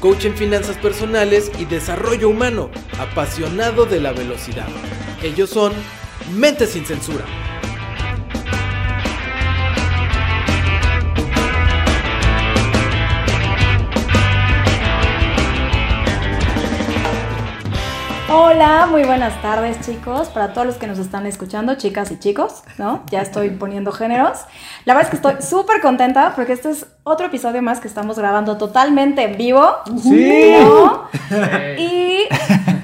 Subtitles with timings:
[0.00, 4.66] coach en finanzas personales y desarrollo humano, apasionado de la velocidad.
[5.22, 5.72] Ellos son
[6.34, 7.24] Mente sin Censura.
[18.32, 22.62] Hola, muy buenas tardes chicos, para todos los que nos están escuchando, chicas y chicos,
[22.78, 23.02] ¿no?
[23.10, 24.38] Ya estoy poniendo géneros.
[24.84, 28.20] La verdad es que estoy súper contenta porque este es otro episodio más que estamos
[28.20, 29.68] grabando totalmente en vivo.
[30.00, 30.54] Sí.
[30.60, 31.08] ¿no?
[31.76, 32.28] Y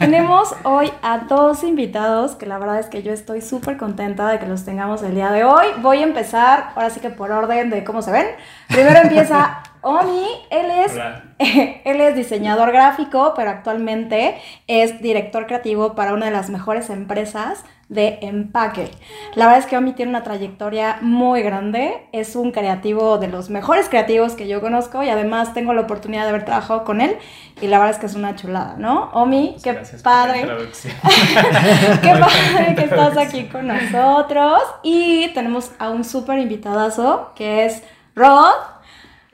[0.01, 4.41] tenemos hoy a dos invitados que la verdad es que yo estoy súper contenta de
[4.41, 5.67] que los tengamos el día de hoy.
[5.81, 8.27] Voy a empezar, ahora sí que por orden de cómo se ven.
[8.67, 10.99] Primero empieza Omi, él es,
[11.85, 14.35] él es diseñador gráfico, pero actualmente
[14.67, 18.91] es director creativo para una de las mejores empresas de empaque.
[19.37, 23.49] La verdad es que Omi tiene una trayectoria muy grande, es un creativo de los
[23.49, 27.17] mejores creativos que yo conozco y además tengo la oportunidad de haber trabajado con él
[27.61, 29.11] y la verdad es que es una chulada, ¿no?
[29.13, 30.41] Omi, qué padre.
[32.03, 34.63] Qué padre que estás aquí con nosotros.
[34.83, 37.85] Y tenemos a un súper invitadazo que es
[38.17, 38.76] Rod.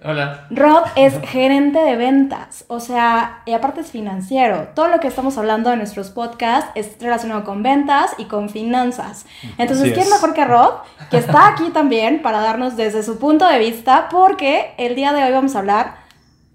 [0.04, 0.46] Hola.
[0.50, 4.68] Rod es gerente de ventas, o sea, y aparte es financiero.
[4.74, 9.26] Todo lo que estamos hablando en nuestros podcasts es relacionado con ventas y con finanzas.
[9.58, 10.10] Entonces, Así ¿quién es.
[10.12, 10.74] mejor que Rod?
[11.10, 15.22] Que está aquí también para darnos desde su punto de vista, porque el día de
[15.22, 15.94] hoy vamos a hablar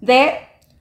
[0.00, 0.34] de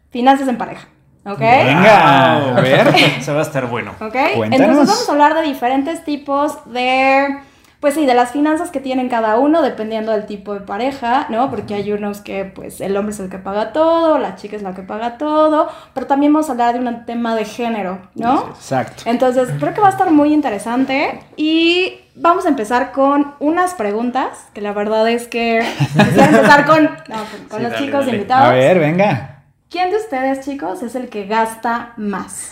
[0.10, 0.88] finanzas en pareja.
[1.26, 1.40] ¿Ok?
[1.40, 2.88] Venga, a ver,
[3.20, 3.92] eso va a estar bueno.
[4.00, 4.16] ¿Ok?
[4.36, 4.68] Cuéntanos.
[4.70, 7.40] Entonces vamos a hablar de diferentes tipos de,
[7.88, 11.50] pues sí, de las finanzas que tienen cada uno, dependiendo del tipo de pareja, ¿no?
[11.50, 14.62] Porque hay unos que, pues, el hombre es el que paga todo, la chica es
[14.62, 18.50] la que paga todo, pero también vamos a hablar de un tema de género, ¿no?
[18.50, 19.04] Exacto.
[19.06, 24.50] Entonces, creo que va a estar muy interesante y vamos a empezar con unas preguntas,
[24.54, 28.06] que la verdad es que quisiera empezar con, no, con, con Sí, los dale, chicos
[28.06, 28.18] dale.
[28.18, 28.48] invitados.
[28.48, 29.44] A ver, venga.
[29.70, 32.50] ¿Quién de ustedes, chicos, es el que gasta más?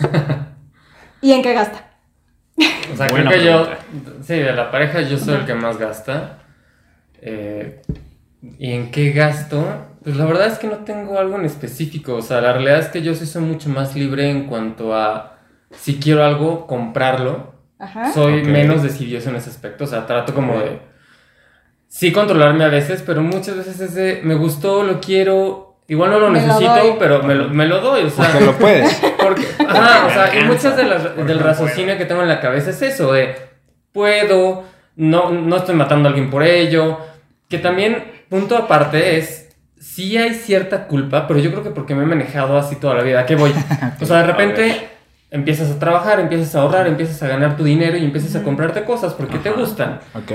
[1.20, 1.80] ¿Y en qué gasta?
[2.94, 3.68] O sea, Buena creo que yo,
[4.22, 6.40] sí, de la pareja yo soy el que más gasta.
[7.22, 7.82] Eh,
[8.60, 9.66] ¿Y en qué gasto?
[10.04, 12.16] Pues la verdad es que no tengo algo en específico.
[12.16, 15.40] O sea, la realidad es que yo sí soy mucho más libre en cuanto a
[15.72, 17.56] si quiero algo, comprarlo.
[17.80, 18.14] Ajá.
[18.14, 19.84] Soy menos decidioso en ese aspecto.
[19.84, 20.80] O sea, trato como de.
[21.88, 24.22] Sí, controlarme a veces, pero muchas veces es de.
[24.24, 25.80] Me gustó, lo quiero.
[25.88, 28.04] Igual no lo Me necesito, pero me lo, me lo doy.
[28.04, 29.02] O sea, Porque lo puedes.
[29.28, 32.70] Porque, ajá, o sea, y muchas de las, del raciocinio que tengo en la cabeza
[32.70, 33.36] es eso, de
[33.92, 34.64] puedo,
[34.96, 37.00] no, no estoy matando a alguien por ello.
[37.48, 39.46] Que también, punto aparte, es
[39.80, 43.04] sí hay cierta culpa, pero yo creo que porque me he manejado así toda la
[43.04, 43.22] vida.
[43.22, 43.54] ¿A qué voy?
[44.02, 44.90] O sea, de repente
[45.32, 48.84] empiezas a trabajar, empiezas a ahorrar, empiezas a ganar tu dinero y empiezas a comprarte
[48.84, 50.00] cosas porque te gustan.
[50.14, 50.32] Ok.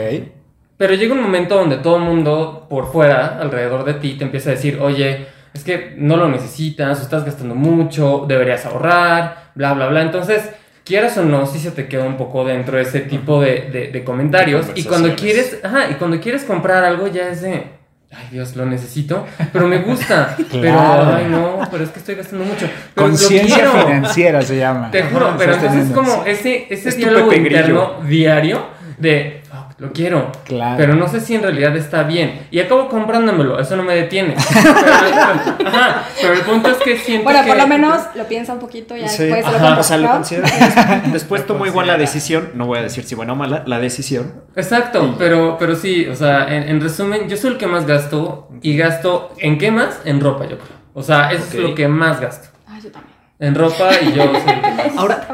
[0.76, 4.50] Pero llega un momento donde todo el mundo por fuera, alrededor de ti, te empieza
[4.50, 9.72] a decir, oye, es que no lo necesitas, o estás gastando mucho, deberías ahorrar, bla,
[9.74, 10.02] bla, bla.
[10.02, 10.48] Entonces,
[10.84, 13.88] quieras o no, sí se te queda un poco dentro de ese tipo de, de-
[13.88, 14.72] de comentarios.
[14.74, 17.64] De y cuando quieres, ajá, y cuando quieres comprar algo ya es de,
[18.12, 20.36] ay Dios, lo necesito, pero me gusta.
[20.52, 20.78] Pero,
[21.14, 22.68] ay no, pero es que estoy gastando mucho.
[22.94, 24.90] Conciencia financiera se llama.
[24.90, 28.66] Te juro, pero entonces es como ese, ese Es diálogo interno diario
[28.98, 29.39] de "Fuck,
[29.80, 30.30] lo quiero.
[30.44, 30.76] Claro.
[30.76, 32.46] Pero no sé si en realidad está bien.
[32.50, 34.34] Y acabo comprándomelo, eso no me detiene.
[34.62, 37.48] pero, ajá, pero el punto es que siento Bueno, que.
[37.48, 39.82] por lo menos lo piensa un poquito y ya Sí, después lo ajá, compra, O
[39.82, 40.12] sea, lo ¿no?
[40.14, 40.46] considero.
[41.12, 42.12] Después Lo tomo igual la considera.
[42.12, 42.50] decisión.
[42.54, 44.44] No voy a decir si buena o mala, la decisión.
[44.54, 48.48] Exacto, pero, pero sí, o sea, en, en resumen, yo soy el que más gasto.
[48.62, 50.00] Y gasto, ¿en qué más?
[50.04, 50.76] En ropa, yo creo.
[50.92, 52.48] O sea, eso es lo que más gasto.
[52.68, 53.14] Ah, yo también.
[53.38, 54.92] En ropa y yo soy el que más.
[54.98, 55.26] Ahora.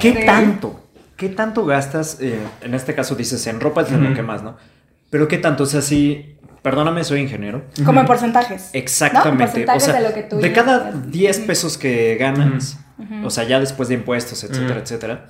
[0.00, 0.26] ¿Qué Sí.
[0.26, 0.80] tanto?
[1.18, 2.18] ¿Qué tanto gastas?
[2.20, 4.56] eh, en este caso dices en ropa es en lo que más, ¿no?
[5.10, 5.64] Pero ¿qué tanto?
[5.64, 7.64] O sea, si, perdóname, soy ingeniero.
[7.84, 8.70] Como en porcentajes.
[8.72, 9.44] Exactamente.
[9.44, 9.50] ¿No?
[9.50, 11.10] Porcentajes o sea, de lo que tú de cada gastas.
[11.10, 12.78] 10 pesos que ganas,
[13.24, 15.26] o sea, ya después de impuestos, etcétera, etcétera,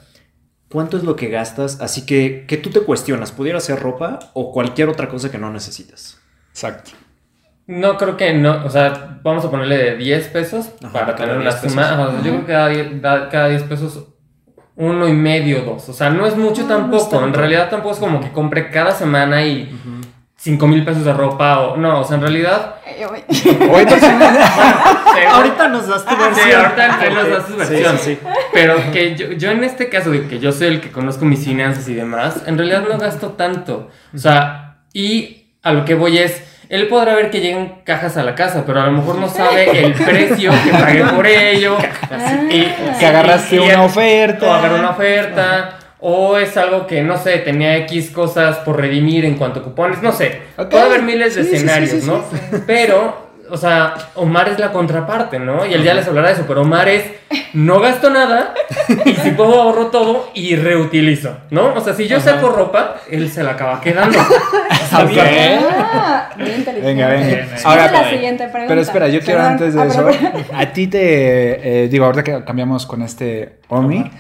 [0.69, 1.81] ¿cuánto es lo que gastas?
[1.81, 5.51] Así que, que tú te cuestionas, ¿pudiera ser ropa o cualquier otra cosa que no
[5.53, 6.19] necesitas?
[6.51, 6.91] Exacto.
[7.67, 8.65] No, creo que no.
[8.65, 11.71] O sea, vamos a ponerle de 10 pesos Ajá, para tener una 10 pesos.
[11.73, 11.93] suma.
[11.93, 14.07] Ajá, o sea, yo creo que cada 10, da- cada 10 pesos,
[14.79, 15.89] uno y medio, dos.
[15.89, 17.25] O sea, no es mucho No, no es tampoco.
[17.27, 19.71] en realidad tampoco es como que compre cada semana y
[20.37, 22.77] 5 mil pesos de ropa o no, o sea, en realidad...
[22.87, 23.25] Ay, ay.
[23.71, 26.61] Hoy Sí, Ahorita nos das tu Sí, versión.
[26.61, 27.31] ahorita él nos Ok.
[27.31, 27.99] da su Sí, versión.
[27.99, 28.19] sí, sí.
[28.53, 31.45] Pero que yo, yo en este caso, de que yo soy el que conozco mis
[31.45, 33.91] finanzas y demás, en realidad no gasto tanto.
[34.15, 38.23] O sea, y a lo que voy es, él podrá ver que llegan cajas a
[38.23, 41.77] la casa, pero a lo mejor no sabe el precio que pagué por ello.
[42.51, 42.65] Y,
[42.99, 44.47] que agarraste y- y- una oferta.
[44.47, 45.75] O agarré una oferta.
[46.01, 50.01] O es algo que, no sé, tenía X cosas por redimir en cuanto a cupones,
[50.01, 50.43] no sé.
[50.57, 52.25] Puede haber miles de Sí, sí, sí, escenarios, sí, sí, ¿no?
[52.69, 55.65] Pero, o sea, Omar es la contraparte, ¿no?
[55.67, 57.05] Y él ya les hablará de eso, pero Omar es,
[57.53, 58.55] no gasto nada
[59.05, 61.75] y si puedo ahorro todo y reutilizo, ¿no?
[61.75, 64.19] O sea, si yo saco ropa, él se la acaba quedando.
[64.91, 65.19] Ok.
[65.71, 66.81] Ah, muy inteligente.
[66.81, 67.47] Venga, venga.
[67.65, 68.69] Ahora, la siguiente pregunta.
[68.69, 69.53] Pero espera, yo quiero Perdón.
[69.53, 70.09] antes de Ah, eso.
[70.55, 71.85] A ti te.
[71.85, 74.11] eh, digo, ahorita que cambiamos con este Omi.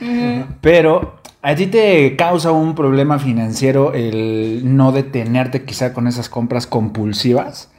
[0.61, 1.17] Pero.
[1.41, 7.71] ¿A ti te causa un problema financiero el no detenerte quizá con esas compras compulsivas?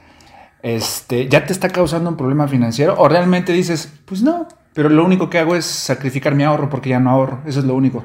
[0.62, 2.96] Este, ¿Ya te está causando un problema financiero?
[2.98, 6.90] ¿O realmente dices, pues no, pero lo único que hago es sacrificar mi ahorro porque
[6.90, 7.42] ya no ahorro?
[7.46, 8.04] Eso es lo único.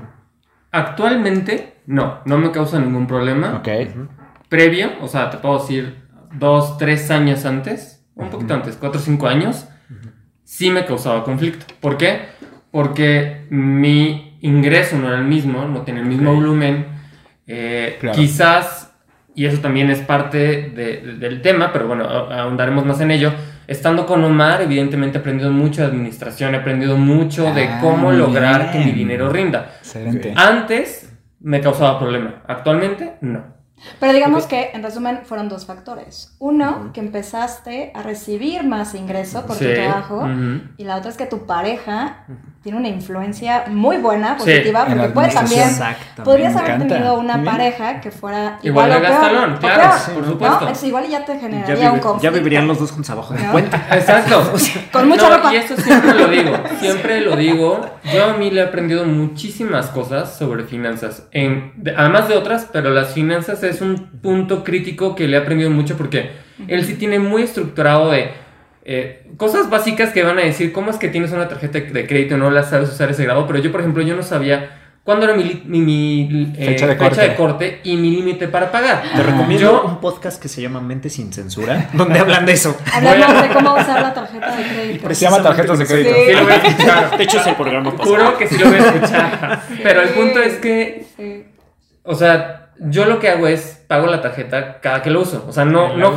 [0.71, 3.57] Actualmente, no, no me causa ningún problema.
[3.57, 3.69] Ok.
[4.49, 9.03] previo, o sea, te puedo decir dos, tres años antes, un poquito antes, cuatro o
[9.03, 9.67] cinco años,
[10.45, 11.67] sí me causaba conflicto.
[11.81, 12.27] ¿Por qué?
[12.71, 16.87] Porque mi ingreso no era el mismo, no tiene el mismo volumen.
[17.47, 18.17] eh, Claro.
[18.17, 18.84] Quizás,
[19.35, 20.71] y eso también es parte de-
[21.03, 23.33] de- del tema, pero bueno, ahondaremos más en ello.
[23.67, 28.13] Estando con Omar, evidentemente he aprendido mucho de administración, he aprendido mucho de Ah, cómo
[28.13, 29.71] lograr que mi dinero rinda.
[29.81, 30.35] Excelente.
[30.37, 31.11] Antes
[31.41, 33.55] me causaba problema, actualmente no.
[34.01, 36.37] Pero digamos que, en resumen, fueron dos factores.
[36.39, 40.27] Uno, que empezaste a recibir más ingreso por tu trabajo.
[40.79, 42.25] Y la otra es que tu pareja
[42.65, 45.69] tiene una influencia muy buena, positiva, porque puede también.
[46.25, 47.45] Podrías haber tenido una bien.
[47.45, 50.31] pareja que fuera Igual igual, de peor, gastalón, claro, peor, por ¿no?
[50.33, 50.69] supuesto.
[50.71, 52.37] Es igual y ya te Ya, generaría vivi- un ya conflicto.
[52.39, 53.53] vivirían los dos juntos abajo del ¿No?
[53.53, 53.77] puente.
[53.93, 54.53] Exacto.
[54.91, 55.53] Con mucha No, ropa.
[55.53, 57.87] Y eso siempre lo digo, siempre lo digo.
[58.13, 62.67] Yo a mí le he aprendido muchísimas cosas sobre finanzas, en, de- además de otras,
[62.73, 66.31] pero las finanzas es un punto crítico que le he aprendido mucho porque
[66.67, 68.33] él sí tiene muy estructurado de
[68.85, 72.35] eh, cosas básicas que van a decir cómo es que tienes una tarjeta de crédito
[72.35, 75.27] y no la sabes usar ese grado, pero yo por ejemplo yo no sabía cuándo
[75.27, 77.35] era mi, li- mi, mi, eh, Fecha de corte.
[77.37, 79.03] corte y mi límite para pagar.
[79.15, 82.75] Te recomiendo Yo- un podcast que se llama Mente sin censura, donde hablan de eso.
[82.93, 85.15] Hablamos de cómo usar la tarjeta de crédito.
[85.15, 86.11] Se llama tarjetas de crédito.
[86.27, 87.17] Sí, lo voy a escuchar.
[87.19, 88.17] De hecho, es el programa pasado.
[88.17, 89.63] Juro que sí lo voy a escuchar.
[89.83, 91.45] Pero el punto es que, Sí.
[92.03, 95.45] o sea, yo lo que hago es pago la tarjeta cada que lo uso.
[95.49, 96.11] O sea, no, no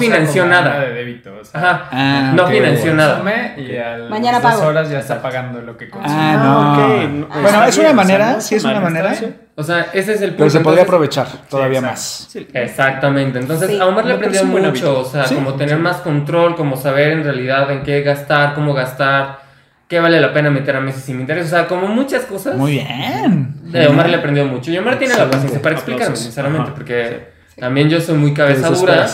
[0.44, 0.80] una nada.
[0.80, 1.90] de débito, o sea, Ajá.
[1.92, 2.50] Ah, no ok.
[2.52, 3.22] financio nada.
[3.58, 4.68] y a las Mañana dos pago.
[4.68, 6.14] horas ya está pagando lo que consume.
[6.16, 7.26] Ah, Ah, no.
[7.26, 7.30] ok.
[7.34, 9.14] Bueno, Está es una manera, o sea, no sí es una manera.
[9.56, 10.38] O sea, ese es el punto.
[10.38, 12.28] Pero se podría aprovechar todavía más.
[12.30, 12.48] Sí.
[12.54, 13.40] Exactamente.
[13.40, 13.80] Entonces, Sí.
[13.80, 14.14] a Omar le
[14.52, 15.00] buen mucho.
[15.00, 15.36] O sea, Sí.
[15.36, 19.40] como tener más control, como saber en realidad en qué gastar, cómo gastar,
[19.88, 21.48] qué vale la pena meter a meses sin interés.
[21.48, 22.56] O sea, como muchas cosas.
[22.56, 23.54] Muy bien.
[23.72, 24.70] De Omar le he aprendido mucho.
[24.72, 26.76] Y Omar tiene la paciencia para explicarme, sinceramente, Ajá.
[26.76, 29.08] porque también yo soy muy cabeza dura.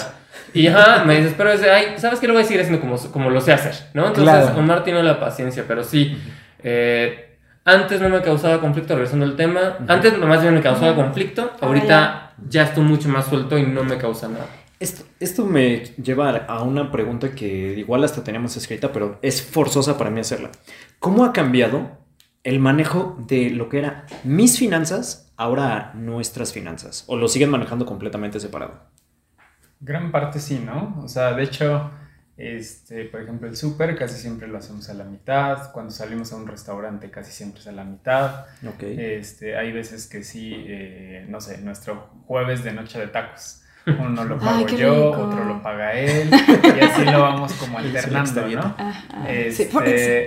[0.54, 3.30] Y ajá, me desespero desde, ay, ¿sabes qué lo voy a decir haciendo como, como
[3.31, 3.74] lo sé hacer?
[3.94, 4.07] ¿No?
[4.07, 4.60] Entonces, Claro.
[4.60, 6.16] Omar tiene la paciencia, pero sí.
[6.63, 9.78] eh, antes no me causaba conflicto, regresando al tema.
[9.88, 11.51] Antes más bien me causaba conflicto.
[11.62, 14.46] Ahorita ya estoy mucho más suelto y no me causa nada.
[14.80, 17.46] Esto, esto me lleva a una pregunta que
[17.78, 20.50] igual hasta teníamos escrita, pero es forzosa para mí hacerla.
[21.00, 21.92] ¿Cómo ha cambiado
[22.44, 27.03] el manejo de lo que era mis finanzas ahora nuestras finanzas?
[27.08, 28.82] ¿O lo siguen manejando completamente separado?
[29.79, 31.00] Gran parte sí, ¿no?
[31.03, 31.91] O sea, de hecho,
[32.38, 35.72] este, por ejemplo, el súper casi siempre lo hacemos a la mitad.
[35.72, 38.46] Cuando salimos a un restaurante casi siempre es a la mitad.
[38.65, 38.84] Ok.
[38.84, 43.60] Este, hay veces que sí, eh, no sé, nuestro jueves de noche de tacos.
[43.86, 45.24] Uno lo pago Ay, yo, rico.
[45.24, 46.29] otro lo paga él,
[46.77, 48.48] y así lo vamos como alternando.
[48.48, 48.75] ¿no?
[49.27, 49.65] Este,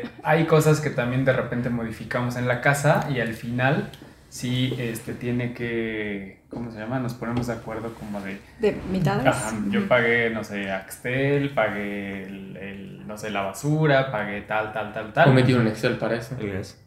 [0.03, 3.91] Sí, hay cosas que también de repente modificamos en la casa y al final
[4.29, 6.99] sí este, tiene que, ¿cómo se llama?
[7.01, 9.27] Nos ponemos de acuerdo como de, De mitades.
[9.27, 14.73] ajá, yo pagué, no sé, Axtel, pagué el, el, no sé, la basura, pagué tal,
[14.73, 15.33] tal, tal, tal.
[15.35, 16.35] metí un Excel para eso.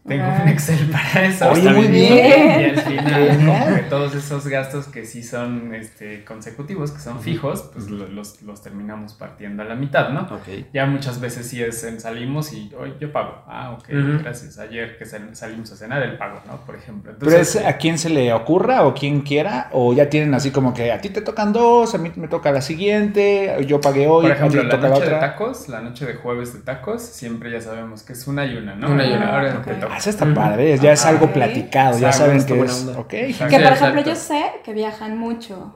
[0.07, 0.41] Tengo Ajá.
[0.43, 1.49] un Excel para eso.
[1.51, 2.61] Oye, Está muy bien.
[2.61, 7.21] Y al final, como que todos esos gastos que sí son este, consecutivos, que son
[7.21, 10.21] fijos, pues lo- los, los terminamos partiendo a la mitad, ¿no?
[10.21, 10.65] Ok.
[10.73, 13.43] Ya muchas veces sí es en salimos y hoy yo pago.
[13.47, 13.85] Ah, ok,
[14.21, 14.57] gracias.
[14.57, 16.57] Ayer que sal- salimos a cenar, el pago, ¿no?
[16.65, 17.13] Por ejemplo.
[17.19, 20.51] Pero Entonces, es a quien se le ocurra o quien quiera, o ya tienen así
[20.51, 24.07] como que a ti te tocan dos, a mí me toca la siguiente, yo pagué
[24.07, 25.19] hoy, por a ti ejemplo, te la toca la noche de otra.
[25.31, 28.75] tacos, la noche de jueves de tacos, siempre ya sabemos que es una y una,
[28.75, 28.89] ¿no?
[28.91, 29.35] Una y una.
[29.35, 29.65] Ahora Ok.
[29.65, 29.93] te toca.
[29.93, 32.81] Ah, eso está padre, ya es algo platicado, ya saben que es.
[32.85, 32.99] onda.
[32.99, 33.13] Ok.
[33.13, 33.55] Exacto.
[33.57, 35.75] Que por ejemplo yo sé que viajan mucho.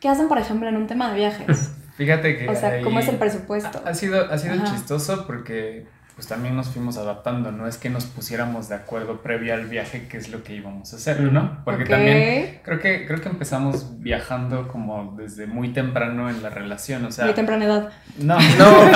[0.00, 1.72] ¿Qué hacen, por ejemplo, en un tema de viajes?
[1.96, 2.48] Fíjate que.
[2.48, 3.80] O sea, ¿cómo es el presupuesto?
[3.84, 4.64] Ha, ha sido, ha sido Ajá.
[4.74, 9.52] chistoso porque pues también nos fuimos adaptando, no es que nos pusiéramos de acuerdo previo
[9.52, 11.62] al viaje qué es lo que íbamos a hacer, ¿no?
[11.62, 17.04] Porque también creo que, creo que empezamos viajando como desde muy temprano en la relación,
[17.04, 17.26] o sea...
[17.26, 17.90] Muy temprana edad.
[18.18, 18.90] No, No.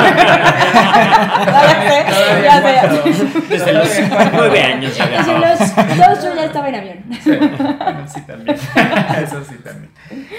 [2.43, 2.89] Ya sé, ya.
[3.51, 3.89] Desde los
[4.33, 7.05] nueve años ya Desde los dos yo ya estaba en avión.
[7.23, 8.57] Sí, bueno, sí también.
[9.23, 9.93] Eso sí también.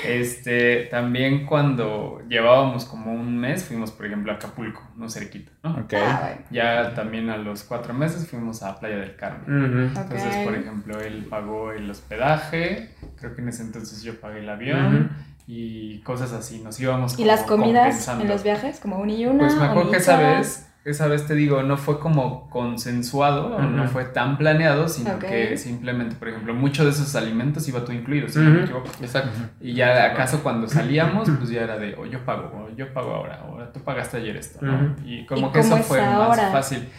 [0.04, 5.72] Este, también cuando llevábamos como un mes, fuimos, por ejemplo, a Acapulco, no cerquita, ¿no?
[5.82, 5.94] Ok.
[5.96, 6.42] Ah, bueno.
[6.76, 9.92] Ya también a los cuatro meses fuimos a Playa del Carmen.
[9.96, 14.50] Entonces, por ejemplo, él pagó el hospedaje, creo que en ese entonces yo pagué el
[14.50, 15.12] avión
[15.48, 16.60] y cosas así.
[16.60, 18.80] Nos íbamos ¿Y como las comidas en los viajes?
[18.80, 19.48] ¿Como una y una?
[19.48, 23.62] Pues me acuerdo que esa vez, esa vez te digo, no fue como consensuado, o
[23.62, 27.94] no fue tan planeado, sino que simplemente, por ejemplo, muchos de esos alimentos iba todo
[27.94, 28.90] incluido, si no me equivoco.
[29.00, 29.30] Exacto.
[29.60, 33.14] Y ya acaso cuando salíamos, pues ya era de, o yo pago, o yo pago
[33.14, 34.60] ahora, o tú pagaste ayer esto.
[35.06, 36.44] Y como ¿Y que eso es fue ahora?
[36.44, 36.90] más fácil.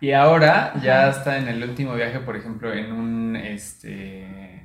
[0.00, 4.62] Y ahora ya está en el último viaje, por ejemplo, en un, este,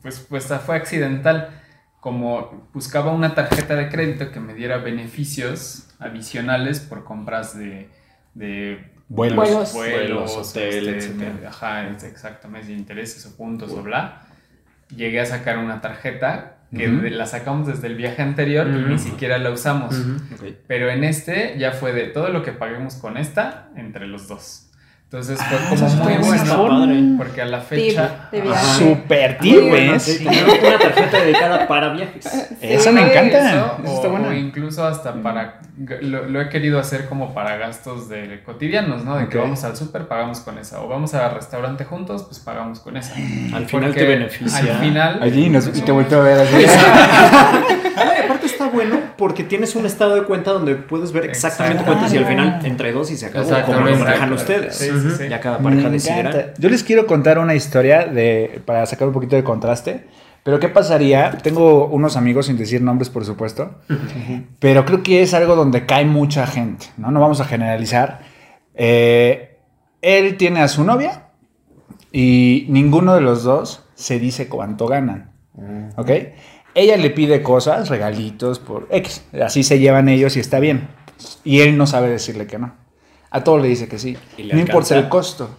[0.00, 1.50] pues, pues fue accidental.
[2.00, 7.88] Como buscaba una tarjeta de crédito que me diera beneficios adicionales por compras de,
[8.34, 9.36] de Vuelos.
[9.36, 9.72] Vuelos.
[9.72, 11.48] vuelos, hotel, este, etcétera.
[11.48, 14.22] ajá, es- exactamente, intereses o puntos o bla.
[14.94, 18.98] Llegué a sacar una tarjeta que de- la sacamos desde el viaje anterior y ni
[18.98, 19.94] siquiera la usamos.
[20.66, 24.65] Pero en este ya fue de todo lo que paguemos con esta entre los dos.
[25.08, 27.02] Entonces fue Ah, como muy bueno padre.
[27.16, 28.28] porque a la fecha.
[28.76, 30.00] Super tip, bueno, ¿eh?
[30.00, 32.26] sí, una tarjeta dedicada para viajes.
[32.60, 33.38] Eso me encanta.
[33.50, 34.28] Eso, Eso está o, bueno.
[34.28, 35.60] o incluso hasta para
[36.00, 39.16] lo, lo he querido hacer como para gastos de cotidianos, ¿no?
[39.16, 40.80] De que vamos al súper, pagamos con esa.
[40.80, 43.14] O vamos al restaurante juntos, pues pagamos con esa.
[43.14, 44.58] Al final Porque te beneficia.
[44.58, 45.22] Al final.
[45.22, 46.56] Allí nos, y te volteo a ver así.
[48.24, 52.18] Aparte está bueno porque tienes un estado de cuenta donde puedes ver exactamente cuánto y
[52.18, 54.76] al final entre dos y se acabó como lo manejan ustedes.
[54.76, 55.28] Sí, sí, sí.
[55.28, 56.54] Ya cada pareja decidirá.
[56.58, 60.06] Yo les quiero contar una historia de, para sacar un poquito de contraste.
[60.42, 61.38] Pero ¿qué pasaría?
[61.42, 63.80] Tengo unos amigos, sin decir nombres, por supuesto.
[64.60, 67.10] Pero creo que es algo donde cae mucha gente, ¿no?
[67.10, 68.20] No vamos a generalizar.
[68.74, 69.58] Eh,
[70.02, 71.30] él tiene a su novia
[72.12, 75.32] y ninguno de los dos se dice cuánto ganan.
[75.96, 76.10] ¿Ok?
[76.76, 79.24] Ella le pide cosas, regalitos, por X.
[79.42, 80.88] Así se llevan ellos y está bien.
[81.42, 82.74] Y él no sabe decirle que no.
[83.30, 84.18] A todo le dice que sí.
[84.36, 85.58] ¿Y le No importa el costo.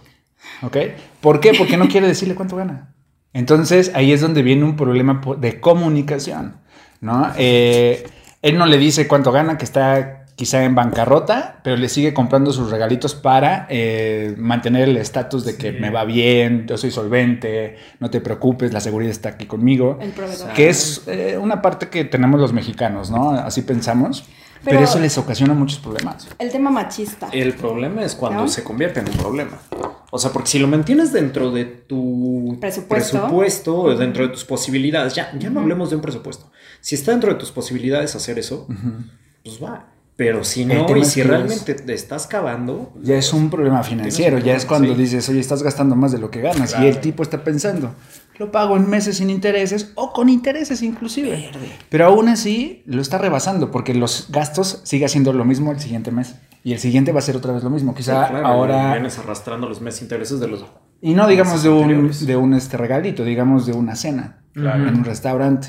[0.62, 0.76] ¿Ok?
[1.20, 1.54] ¿Por qué?
[1.58, 2.94] Porque no quiere decirle cuánto gana.
[3.32, 6.60] Entonces ahí es donde viene un problema de comunicación.
[7.00, 7.32] ¿no?
[7.36, 8.08] Eh,
[8.40, 12.52] él no le dice cuánto gana, que está quizá en bancarrota, pero le sigue comprando
[12.52, 15.78] sus regalitos para eh, mantener el estatus de que Sí.
[15.80, 19.98] me va bien, yo soy solvente, no te preocupes, la seguridad está aquí conmigo.
[20.00, 20.52] El proveedor.
[20.52, 23.32] Que es eh, una parte que tenemos los mexicanos, ¿no?
[23.32, 24.22] Así pensamos.
[24.64, 26.28] Pero, Pero- eso les ocasiona muchos problemas.
[26.38, 27.28] El tema machista.
[27.32, 28.48] El problema es cuando ¿No?
[28.48, 29.58] se convierte en un problema.
[30.12, 33.18] O sea, porque si lo mantienes dentro de tu Presupuesto.
[33.18, 36.50] presupuesto dentro de tus posibilidades, ya, ya no hablemos de un presupuesto.
[36.80, 38.68] Si está dentro de tus posibilidades hacer eso,
[39.44, 39.86] pues va.
[40.18, 44.56] Pero si no, y si realmente te estás cavando, Ya es un problema financiero, ya
[44.56, 45.00] es cuando sí.
[45.00, 46.74] dices, oye, estás gastando más de lo que ganas.
[46.82, 47.94] Y el tipo está pensando,
[48.36, 51.50] lo pago en meses sin intereses o con intereses inclusive.
[51.88, 56.10] Pero aún así lo está rebasando porque los gastos sigue haciendo lo mismo el siguiente
[56.10, 56.34] mes.
[56.64, 57.94] Y el siguiente va a ser otra vez lo mismo.
[57.94, 58.92] Quizá Sí, claro, ahora...
[58.94, 60.64] vienes arrastrando los meses intereses de los
[61.00, 62.26] Y no digamos de un, anteriores.
[62.26, 64.88] de un este regalito, digamos de una cena Claro.
[64.88, 65.68] en un restaurante.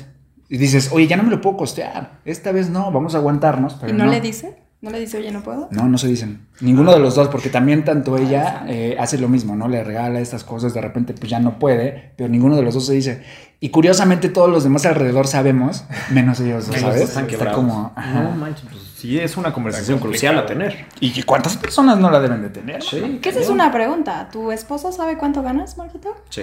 [0.50, 2.18] Y dices, oye, ya no me lo puedo costear.
[2.24, 3.74] Esta vez no, vamos a aguantarnos.
[3.74, 4.56] Pero ¿Y no, le dice?
[4.80, 5.68] ¿No le dice, oye, no puedo?
[5.70, 6.48] No, no se dicen.
[6.60, 9.68] Ninguno de los dos, porque también tanto ella eh, hace lo mismo, ¿no?
[9.68, 12.86] Le regala estas cosas, de repente pues ya no puede, pero ninguno de los dos
[12.86, 13.22] se dice.
[13.60, 17.02] Y curiosamente todos los demás alrededor sabemos, menos ellos, ¿sabes?
[17.02, 17.92] están Está como...
[17.94, 18.22] ajá.
[18.24, 20.86] No manches, pues sí es una conversación crucial a tener.
[20.98, 22.82] ¿Y cuántas personas no la deben de tener?
[22.82, 23.20] Sí.
[23.22, 24.28] Que esa es una pregunta.
[24.32, 26.12] ¿Tu esposa sabe cuánto ganas, Marquito?
[26.28, 26.42] Sí,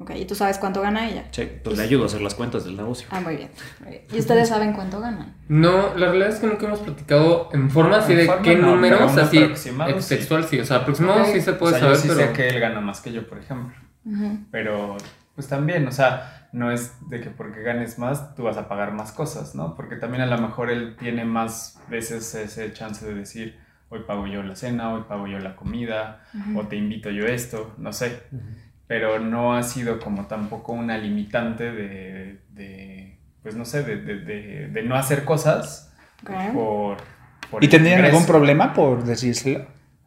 [0.00, 1.24] Ok, ¿y tú sabes cuánto gana ella?
[1.30, 1.46] sí.
[1.62, 3.06] Pues le ayudo a hacer las cuentas del negocio.
[3.10, 3.50] Ah, muy bien.
[3.80, 4.02] muy bien.
[4.10, 5.34] ¿Y ustedes saben cuánto ganan?
[5.48, 8.56] No, la realidad es que nunca hemos platicado en forma así En de forma qué
[8.56, 9.70] no, números, así sí.
[10.08, 12.32] textual sí, o sea, aproximado sí se O puede sea, yo saber, sí pero sé
[12.32, 13.76] que él gana más que yo, por ejemplo.
[14.06, 14.38] Ujú.
[14.50, 14.96] Pero,
[15.34, 18.92] pues también, o sea, no es de que porque ganes más, tú vas a pagar
[18.92, 19.74] más cosas, ¿no?
[19.74, 23.58] Porque también a lo mejor él tiene más veces ese chance de decir,
[23.90, 26.24] hoy pago yo la cena, hoy pago yo la comida,
[26.56, 28.22] o te invito yo esto, no sé.
[28.90, 34.16] Pero no ha sido como tampoco una limitante de, de pues no sé, de, de,
[34.18, 35.92] de- de no hacer cosas
[36.52, 36.96] por...
[37.52, 38.16] por ¿Y tendrían ingreso.
[38.16, 39.64] algún problema por decírselo?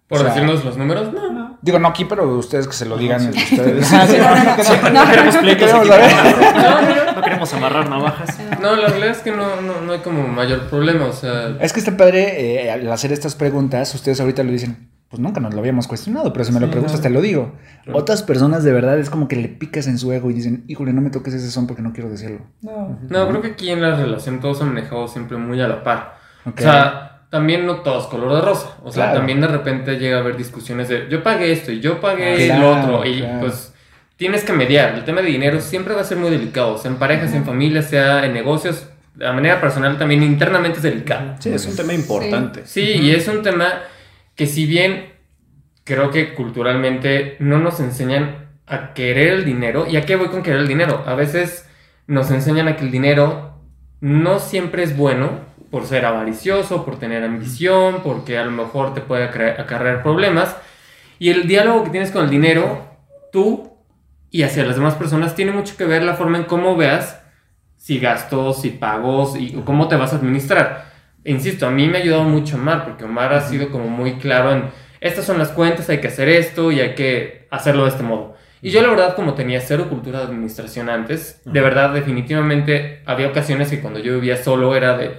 [0.10, 1.14] ¿Por O sea, decirnos los números?
[1.14, 1.32] No.
[1.32, 1.58] No.
[1.62, 3.22] Digo, no aquí, pero ustedes que se lo digan.
[3.34, 3.56] sí.
[3.56, 3.90] ustedes.
[3.92, 5.06] No, no, que no.
[5.06, 5.34] No queremos.
[5.34, 7.40] No, no, no.
[7.40, 8.38] No amarrar navajas.
[8.62, 11.56] No, la realidad es que no, no, no hay como mayor problema, o sea...
[11.62, 15.40] Es que este padre, eh, al hacer estas preguntas, ustedes ahorita lo dicen, pues nunca
[15.40, 17.02] nos lo habíamos cuestionado, pero si me lo Sí, preguntas no.
[17.04, 17.54] te lo digo.
[17.84, 18.00] Claro.
[18.00, 20.92] Otras personas de verdad es como que le picas en su ego y dicen, híjole,
[20.92, 22.40] no me toques ese son porque no quiero decirlo.
[22.64, 22.98] No.
[23.12, 26.16] No, creo que aquí en la relación todos han manejado siempre muy a la par.
[26.48, 28.76] O sea, también no todo es color de rosa.
[28.84, 29.20] O sea, Claro.
[29.20, 32.62] también de repente llega a haber discusiones de yo pagué esto y yo pagué Claro,
[32.62, 33.06] lo otro.
[33.06, 33.40] Y claro.
[33.42, 33.72] pues
[34.18, 34.96] tienes que mediar.
[34.96, 36.76] El tema de dinero siempre va a ser muy delicado.
[36.80, 38.88] Sea en parejas, en familia, sea en negocios.
[39.14, 41.36] De manera personal también internamente es delicado.
[41.38, 42.62] Sí, es un tema importante.
[42.66, 43.68] Sí, y es un tema
[44.36, 45.14] que si bien
[45.84, 50.44] creo que culturalmente no nos enseñan a querer el dinero, ¿y a qué voy con
[50.44, 51.04] querer el dinero?
[51.06, 51.70] A veces
[52.08, 53.60] nos enseñan a que el dinero
[54.00, 59.02] no siempre es bueno por ser avaricioso, por tener ambición, porque a lo mejor te
[59.02, 60.56] puede acarrear problemas.
[61.20, 62.86] Y el diálogo que tienes con el dinero,
[63.32, 63.74] tú
[64.30, 67.22] y hacia las demás personas, tiene mucho que ver la forma en cómo veas
[67.78, 70.93] si gastos, si pagos y cómo te vas a administrar.
[71.26, 74.52] Insisto, a mí me ha ayudado mucho Omar, porque Omar ha sido como muy claro
[74.52, 74.66] en,
[75.00, 78.36] estas son las cuentas, hay que hacer esto y hay que hacerlo de este modo.
[78.62, 83.28] Y yo la verdad, como tenía cero cultura de administración antes, de verdad, definitivamente había
[83.28, 85.18] ocasiones que cuando yo vivía solo era de,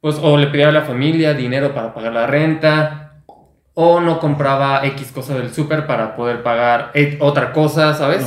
[0.00, 2.98] pues, o le pedía a la familia dinero para pagar la renta,
[3.74, 8.22] o no compraba X cosa del súper para poder pagar otra cosa, ¿sabes?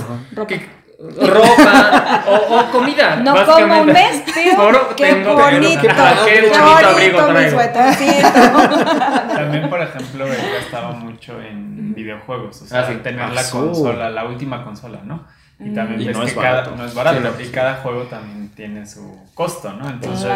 [0.48, 3.18] Que- ropa o, o comida.
[3.18, 3.94] No como básicamente.
[3.94, 4.64] vestido.
[4.64, 5.90] Oro qué tengo, bonito.
[5.90, 7.60] Ajá, qué bonito abrigo traigo.
[9.36, 12.96] También, por ejemplo, él gastaba mucho en videojuegos, o sea, Ah, sí.
[13.04, 13.52] tener Ah, la sí.
[13.52, 15.26] consola, la última consola, ¿no?
[15.60, 16.76] Y también Y ves no que es cada, barato.
[16.76, 17.42] no es barato, Sí, no.
[17.46, 19.90] y cada juego también tiene su costo, ¿no?
[19.90, 20.30] Entonces,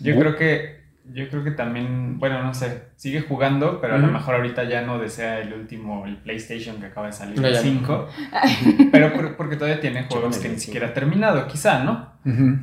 [0.00, 4.08] yo creo que yo creo que también, bueno, no sé, sigue jugando, pero a lo
[4.08, 7.60] mejor ahorita ya no desea el último, el PlayStation que acaba de salir, el ya.
[7.60, 8.08] 5,
[8.92, 12.14] pero por- porque todavía tiene juegos que ni siquiera ha terminado, quizá, ¿no?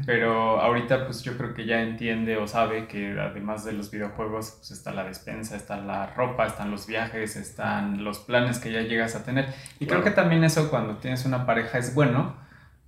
[0.06, 4.56] Pero ahorita pues yo creo que ya entiende o sabe que además de los videojuegos
[4.58, 8.82] pues está la despensa, está la ropa, están los viajes, están los planes que ya
[8.82, 9.46] llegas a tener.
[9.80, 12.36] Y creo que también eso cuando tienes una pareja es bueno,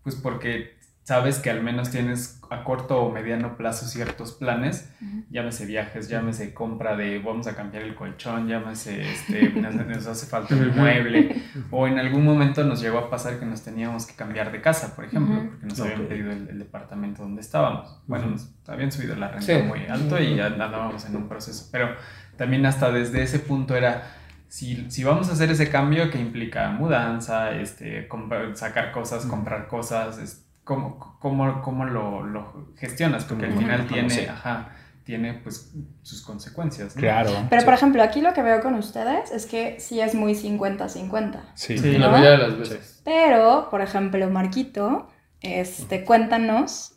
[0.03, 0.74] pues porque
[1.05, 4.91] sabes que al menos tienes a corto o mediano plazo ciertos planes,
[5.29, 10.25] llámese viajes, llámese compra de vamos a cambiar el colchón, llámese este, nos, nos hace
[10.25, 10.79] falta un Ujú.
[10.79, 14.61] mueble, o en algún momento nos llegó a pasar que nos teníamos que cambiar de
[14.61, 15.49] casa, por ejemplo, Ujú.
[15.51, 16.07] porque nos habían Ok.
[16.07, 18.01] pedido el, el departamento donde estábamos.
[18.07, 18.33] Bueno, Ujú.
[18.35, 19.61] nos habían subido la renta Sí.
[19.61, 21.95] muy alto y ya andábamos en un proceso, pero
[22.35, 24.03] también hasta desde ese punto era...
[24.47, 29.67] Si, si vamos a hacer ese cambio que implica mudanza, este, comprar- sacar cosas, comprar
[29.67, 33.23] cosas, es- ¿cómo, cómo, cómo lo, lo gestionas?
[33.23, 34.25] Porque al final tiene, sí.
[34.25, 34.71] ajá,
[35.05, 36.95] tiene pues sus consecuencias.
[36.95, 36.99] ¿no?
[37.01, 37.31] Claro.
[37.49, 37.65] Pero Sí.
[37.65, 41.39] por ejemplo, aquí lo que veo con ustedes es que sí es muy 50-50.
[41.53, 41.77] Sí.
[41.77, 41.97] Sí.
[41.97, 43.01] La mayoría de las veces.
[43.05, 45.07] Pero, por ejemplo, Marquito,
[45.41, 46.93] este, cuéntanos,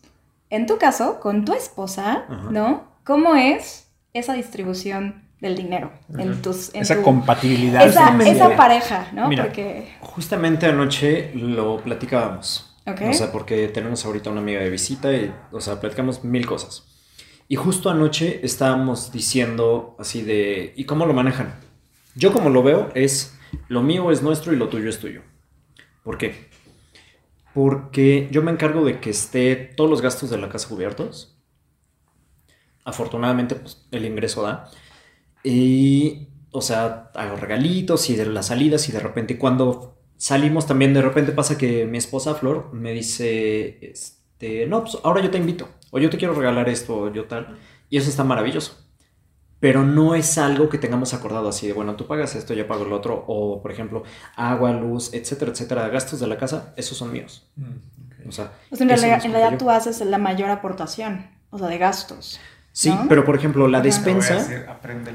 [0.50, 2.48] en tu caso, con tu esposa, Ajá.
[2.50, 2.84] ¿no?
[3.04, 6.74] ¿Cómo es esa distribución del dinero en tus...
[6.74, 7.86] En Esa tu- compatibilidad.
[7.86, 9.28] esa, esa pareja, ¿no?
[9.28, 9.44] Mira.
[9.44, 9.88] Porque...
[10.00, 12.67] Justamente anoche lo platicábamos.
[12.90, 13.02] Ok.
[13.10, 16.84] O sea, porque tenemos ahorita una amiga de visita y, o sea, platicamos mil cosas.
[17.48, 21.58] Y justo anoche estábamos diciendo así de, ¿y cómo lo manejan?
[22.14, 25.22] Yo como lo veo es, lo mío es nuestro y lo tuyo es tuyo.
[26.02, 26.48] ¿Por qué?
[27.54, 31.38] Porque yo me encargo de que esté todos los gastos de la casa cubiertos.
[32.84, 34.70] Afortunadamente, pues el ingreso da.
[35.42, 40.92] Y, o sea, hago regalitos y de las salidas y de repente cuando salimos también,
[40.92, 45.38] de repente pasa que mi esposa Flor me dice, este, no, pues ahora yo te
[45.38, 47.56] invito, o yo te quiero regalar esto, o yo tal.
[47.88, 48.84] Y eso está maravilloso.
[49.60, 52.84] Pero no es algo que tengamos acordado así de, bueno, tú pagas esto, yo pago
[52.84, 54.04] el otro, o por ejemplo,
[54.36, 57.50] agua, luz, etcétera, etcétera, gastos de la casa, esos son míos.
[57.56, 58.28] Mm.
[58.28, 61.78] O sea, Pues en realidad, en realidad tú haces la mayor aportación, o sea, de
[61.78, 62.38] gastos.
[62.78, 63.06] Sí, ¿no?
[63.08, 64.34] pero por ejemplo, la despensa...
[64.34, 64.64] Decir,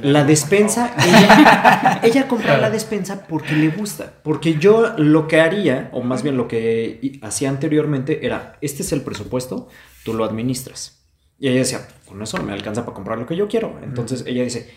[0.02, 4.16] La despensa, ella, ella compra la despensa porque le gusta.
[4.22, 8.92] Porque yo lo que haría, o más bien lo que hacía anteriormente, era, este es
[8.92, 9.70] el presupuesto,
[10.04, 11.08] tú lo administras.
[11.40, 13.80] Y ella decía, con eso no me alcanza para comprar lo que yo quiero.
[13.82, 14.70] Entonces ella dice,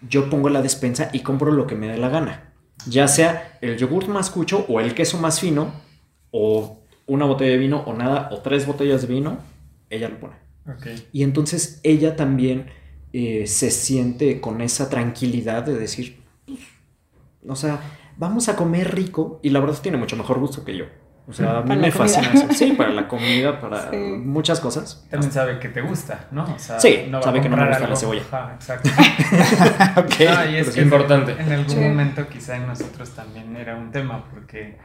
[0.00, 2.54] yo pongo la despensa y compro lo que me dé la gana.
[2.86, 5.74] Ya sea el yogur más cucho o el queso más fino,
[6.30, 9.40] o una botella de vino, o nada, o tres botellas de vino,
[9.90, 10.43] ella lo pone.
[11.12, 12.66] Y entonces ella también
[13.12, 16.58] eh, se siente con esa tranquilidad de decir, pues,
[17.46, 17.80] o sea,
[18.16, 20.86] vamos a comer rico y la verdad tiene mucho mejor gusto que yo.
[21.26, 21.92] O sea, a mí me la comida.
[21.92, 22.46] fascina eso.
[22.52, 23.96] Sí, para la comida, para Sí.
[23.96, 25.06] muchas cosas.
[25.10, 26.44] También sabe que te gusta, ¿no?
[26.44, 28.22] O sea, Sí, sabe que no me gusta la algo- cebolla.
[28.30, 28.90] Ajá, exacto.
[29.96, 30.14] Ok.
[30.28, 31.32] Ah, y es importante.
[31.32, 31.76] En algún Sí.
[31.80, 34.76] momento quizá en nosotros también era un tema, porque,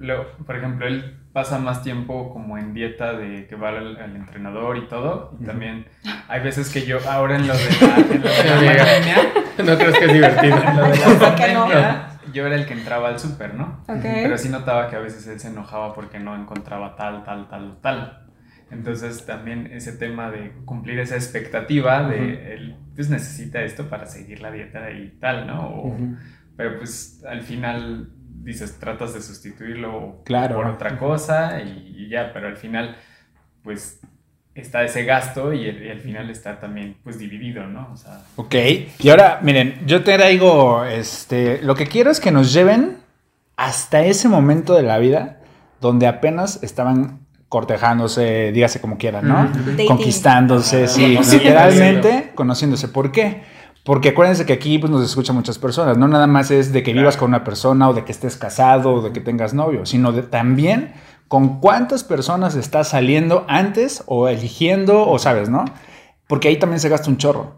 [0.00, 4.16] lo, por ejemplo, él pasa más tiempo como en dieta de que va al, al
[4.16, 5.86] entrenador y todo, y también
[6.28, 9.16] hay veces que yo, ahora en lo de la, en lo de la pandemia,
[9.64, 10.56] No crees que es divertido.
[10.56, 13.84] en lo de la pandemia, yo era el que entraba al súper, ¿no?
[13.88, 14.00] Ok.
[14.02, 17.78] Pero sí notaba que a veces él se enojaba porque no encontraba tal, tal, tal,
[17.82, 18.26] tal.
[18.70, 24.40] Entonces también ese tema de cumplir esa expectativa de él pues necesita esto para seguir
[24.40, 25.66] la dieta y tal, ¿no?
[25.70, 26.16] O- Ujú.
[26.56, 28.10] Pero pues al final
[28.42, 30.56] dices, tratas de sustituirlo Claro.
[30.56, 32.96] por otra cosa y, y ya, pero al final
[33.62, 34.00] pues
[34.54, 37.88] está ese gasto y, el- y al final está también pues dividido, ¿no?
[37.92, 38.54] O sea, Ok,
[38.98, 42.98] y ahora, miren, yo te traigo, este, lo que quiero es que nos lleven
[43.56, 45.40] hasta ese momento de la vida
[45.80, 49.50] donde apenas estaban cortejándose, dígase como quieran, ¿no?
[49.66, 49.86] Dating.
[49.86, 52.88] Conquistándose, sí, literalmente conociéndose.
[52.88, 53.42] ¿Por qué?
[53.84, 56.92] Porque acuérdense que aquí pues, nos escuchan muchas personas, no nada más es de que
[56.92, 60.12] vivas con una persona o de que estés casado o de que tengas novio, sino
[60.12, 60.92] de también
[61.28, 65.64] con cuántas personas estás saliendo antes o eligiendo o sabes, ¿no?
[66.26, 67.56] Porque ahí también se gasta un chorro.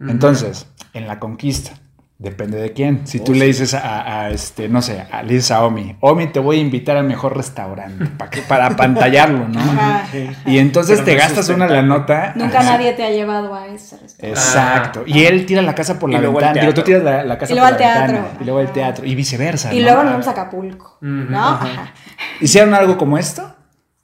[0.00, 1.72] Entonces, en la conquista,
[2.18, 3.06] depende de quién.
[3.06, 3.46] Si tú Oh, le sí.
[3.46, 6.60] dices a, a, este, no sé, a, le dices a Omi, Omi, te voy a
[6.60, 9.60] invitar al mejor restaurante para, que, para apantallarlo, ¿no?
[9.60, 10.06] Ajá.
[10.44, 12.32] Y entonces Pero te no gastas una la nota.
[12.34, 14.28] Nunca nadie te ha llevado a ese restaurante.
[14.28, 15.02] Exacto.
[15.06, 16.60] Y él tira la casa por la ventana.
[16.60, 18.14] Digo, tú tiras la, la casa Y por luego la al teatro.
[18.16, 18.38] ventana.
[18.40, 18.74] Y luego el Ajá.
[18.74, 19.04] teatro.
[19.06, 19.72] Y viceversa.
[19.72, 19.84] Y ¿no?
[19.84, 20.98] luego nos vamos a Acapulco.
[21.00, 21.60] ¿no?
[22.40, 23.54] ¿Hicieron algo como esto?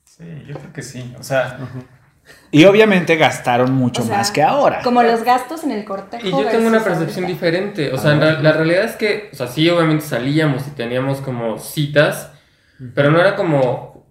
[0.04, 1.12] sí, yo creo que sí.
[1.18, 1.58] O sea,
[2.54, 4.80] Y obviamente gastaron mucho O sea, más que ahora.
[4.82, 6.26] Como los gastos en el cortejo.
[6.26, 7.28] Y yo tengo una percepción ahorita.
[7.28, 7.92] diferente.
[7.92, 11.20] O sea, en ra- la realidad es que, o sea, sí, obviamente salíamos y teníamos
[11.20, 12.30] como citas,
[12.94, 14.06] pero no era como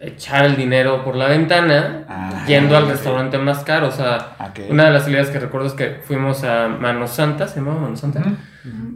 [0.00, 3.88] echar el dinero por la ventana Ah, yendo al restaurante más caro.
[3.88, 4.36] O sea,
[4.68, 7.96] una de las salidas que recuerdo es que fuimos a Mano Santa, ¿se llamaba Mano
[7.96, 8.22] Santa?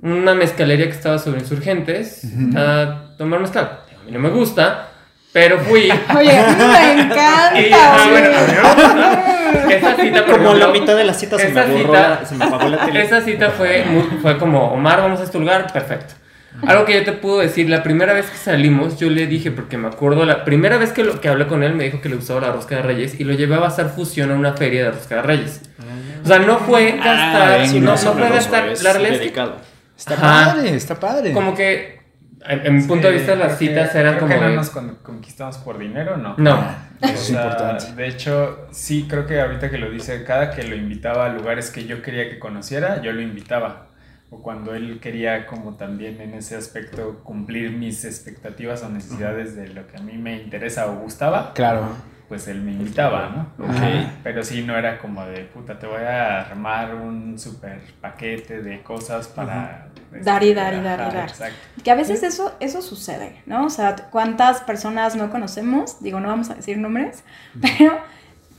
[0.02, 2.58] Una mezcalería que estaba sobre insurgentes Ujú.
[2.58, 3.80] a tomar mezcal.
[4.00, 4.88] A mí no me gusta,
[5.32, 5.90] pero fui.
[6.16, 7.60] Oye, me encanta.
[7.60, 9.74] Y, ah, bueno, gusta.
[9.74, 12.44] Esa cita, Como la ejemplo, mitad de la cita se me cita- la- se me
[12.44, 13.02] apagó la tele.
[13.02, 13.84] Esa cita fue,
[14.20, 16.14] fue como, Omar, vamos a este lugar, perfecto.
[16.66, 19.78] Algo que yo te puedo decir, la primera vez que salimos, yo le dije, porque
[19.78, 22.16] me acuerdo, la primera vez que, lo, que hablé con él, me dijo que le
[22.16, 24.90] gustaba la rosca de reyes y lo llevé a Bazar Fusión a una feria de
[24.90, 25.62] rosca de reyes.
[26.22, 29.54] O sea, no fue gastar, Ah, no, no fue gastar, la realidad.
[29.98, 30.52] Está Ajá.
[30.54, 31.32] padre, está padre.
[31.32, 32.01] como que,
[32.46, 34.56] en, mi punto de vista, las que- citas eran creo como que no de...
[34.56, 36.34] nos con- conquistamos por dinero, ¿no?
[36.38, 36.60] No.
[37.00, 37.92] Eso O es importante.
[37.94, 41.70] De hecho, sí, creo que ahorita que lo dice, cada que lo invitaba a lugares
[41.70, 43.86] que yo quería que conociera, yo lo invitaba.
[44.30, 49.68] O cuando él quería como también en ese aspecto cumplir mis expectativas o necesidades de
[49.68, 51.82] lo que a mí me interesa o gustaba, Claro.
[52.32, 53.66] Pues él me invitaba, ¿no?
[53.66, 53.76] Ok.
[54.22, 58.82] Pero sí, no era como de, puta, te voy a armar un super paquete de
[58.82, 59.88] cosas para...
[60.14, 61.28] este, Dar y dar y dar y dar.
[61.28, 61.58] Exacto.
[61.84, 63.66] Que a veces eso, eso sucede, ¿no?
[63.66, 66.02] O sea, ¿cuántas personas no conocemos?
[66.02, 67.22] Digo, no vamos a decir nombres,
[67.60, 67.98] pero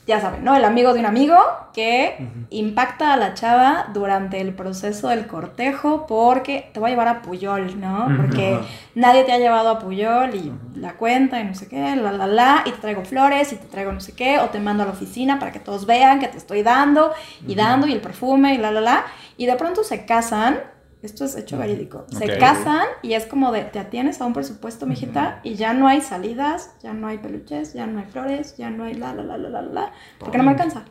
[0.05, 0.55] ya saben, ¿no?
[0.55, 1.37] El amigo de un amigo
[1.73, 2.17] que
[2.49, 7.21] impacta a la chava durante el proceso del cortejo porque te voy a llevar a
[7.21, 8.09] Puyol, ¿no?
[8.17, 8.59] Porque
[8.95, 12.27] nadie te ha llevado a Puyol y la cuenta y no sé qué, la, la,
[12.27, 14.87] la, y te traigo flores y te traigo no sé qué, o te mando a
[14.87, 17.13] la oficina para que todos vean que te estoy dando
[17.47, 19.05] y dando y el perfume y la, la, la,
[19.37, 20.59] y de pronto se casan.
[21.03, 22.05] Esto es hecho verídico.
[22.17, 25.89] Se casan y es como de te atienes a un presupuesto, mijita, y ya no
[25.89, 29.23] hay salidas, ya no hay peluches, ya no hay flores, ya no hay la la
[29.23, 30.85] la la la la, porque no me alcanza.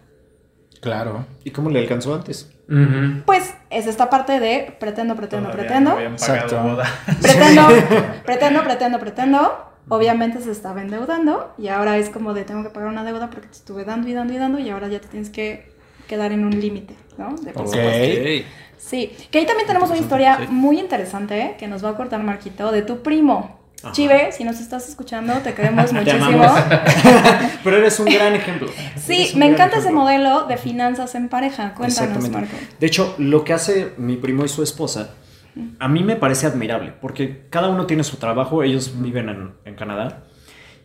[0.82, 1.24] Claro.
[1.44, 2.52] ¿Y cómo le alcanzó antes?
[3.24, 6.62] Pues es esta parte de pretendo, pretendo, Todavía pretendo, No habían pagado Exacto.
[6.62, 6.84] boda.
[7.22, 7.62] pretendo,
[8.24, 9.72] pretendo, pretendo, pretendo.
[9.88, 13.48] Obviamente se estaba endeudando y ahora es como de tengo que pagar una deuda porque
[13.48, 15.71] te estuve dando y dando y dando y ahora ya te tienes que
[16.12, 17.34] quedar en un límite, ¿no?
[17.36, 17.56] De Ok.
[17.56, 18.48] presupuesto.
[18.76, 20.46] Sí, que ahí también tenemos una historia sí.
[20.50, 21.56] muy interesante ¿eh?
[21.58, 23.58] que nos va a cortar Marquito de tu primo.
[23.82, 23.92] Ajá.
[23.92, 26.44] Chive, si nos estás escuchando, te queremos muchísimo.
[27.64, 28.68] Pero eres un gran ejemplo.
[28.96, 31.72] Sí, me encanta ese modelo de finanzas en pareja.
[31.74, 32.28] Cuéntanos.
[32.28, 32.54] Marco.
[32.78, 35.14] De hecho, lo que hace mi primo y su esposa,
[35.78, 39.74] a mí me parece admirable, porque cada uno tiene su trabajo, ellos viven en, en
[39.76, 40.24] Canadá,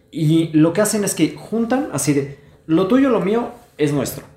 [0.09, 4.37] y lo que hacen es que juntan así de, lo tuyo, lo mío es nuestro.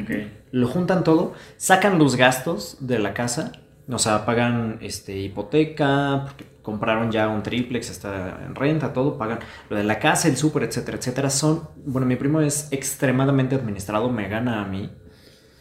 [0.00, 0.10] Ok.
[0.52, 3.52] Lo juntan todo, sacan los gastos de la casa,
[3.88, 9.38] o sea, pagan este, hipoteca, porque compraron ya un triplex, está en renta, todo, pagan
[9.70, 11.30] lo de la casa, el súper, etcétera, etcétera.
[11.30, 14.90] Son, bueno, mi primo es extremadamente administrado, me gana a mí.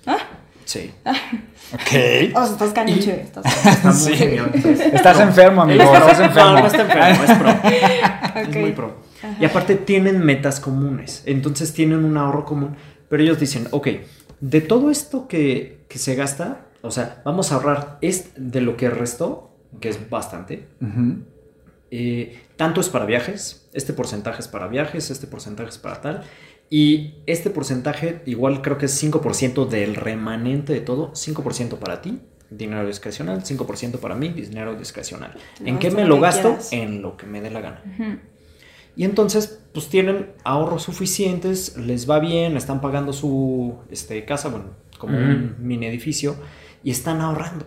[0.06, 0.17] Ah,
[0.67, 0.91] Sí.
[1.74, 2.34] Ok.
[2.36, 3.17] O sea, estás cañuche.
[3.17, 3.45] Y- Estás...
[3.67, 4.82] Está muy Sí.
[4.93, 5.84] Estás enfermo, amigo.
[5.84, 6.50] Estás está- enfermo.
[6.54, 7.50] No, no está enfermo, es pro.
[8.41, 8.56] Ok.
[8.56, 8.98] Es muy pro.
[9.39, 11.21] Y aparte tienen metas comunes.
[11.28, 12.76] Entonces tienen un ahorro común.
[13.10, 13.88] Pero ellos dicen, ok,
[14.39, 18.78] de todo esto que, que se gasta, o sea, vamos a ahorrar es de lo
[18.78, 20.67] que restó, que es bastante.
[21.91, 26.24] Eh, tanto es para viajes, este porcentaje es para viajes, este porcentaje es para tal.
[26.69, 32.21] Y este porcentaje, igual creo que es 5% del remanente de todo, 5% para ti,
[32.50, 35.36] dinero discrecional, 5% para mí, dinero discrecional.
[35.63, 36.50] ¿En qué me lo gasto?
[36.50, 36.74] quieras.
[36.74, 37.82] En lo que me dé la gana.
[38.95, 44.67] Y entonces, pues tienen ahorros suficientes, les va bien, están pagando su este, casa, bueno,
[44.97, 46.36] como un mini edificio,
[46.84, 47.65] y están ahorrando.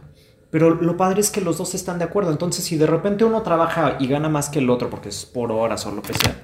[0.50, 2.30] Pero lo padre es que los dos están de acuerdo.
[2.30, 5.52] Entonces, si de repente uno trabaja y gana más que el otro, porque es por
[5.52, 6.40] horas o lo que sea,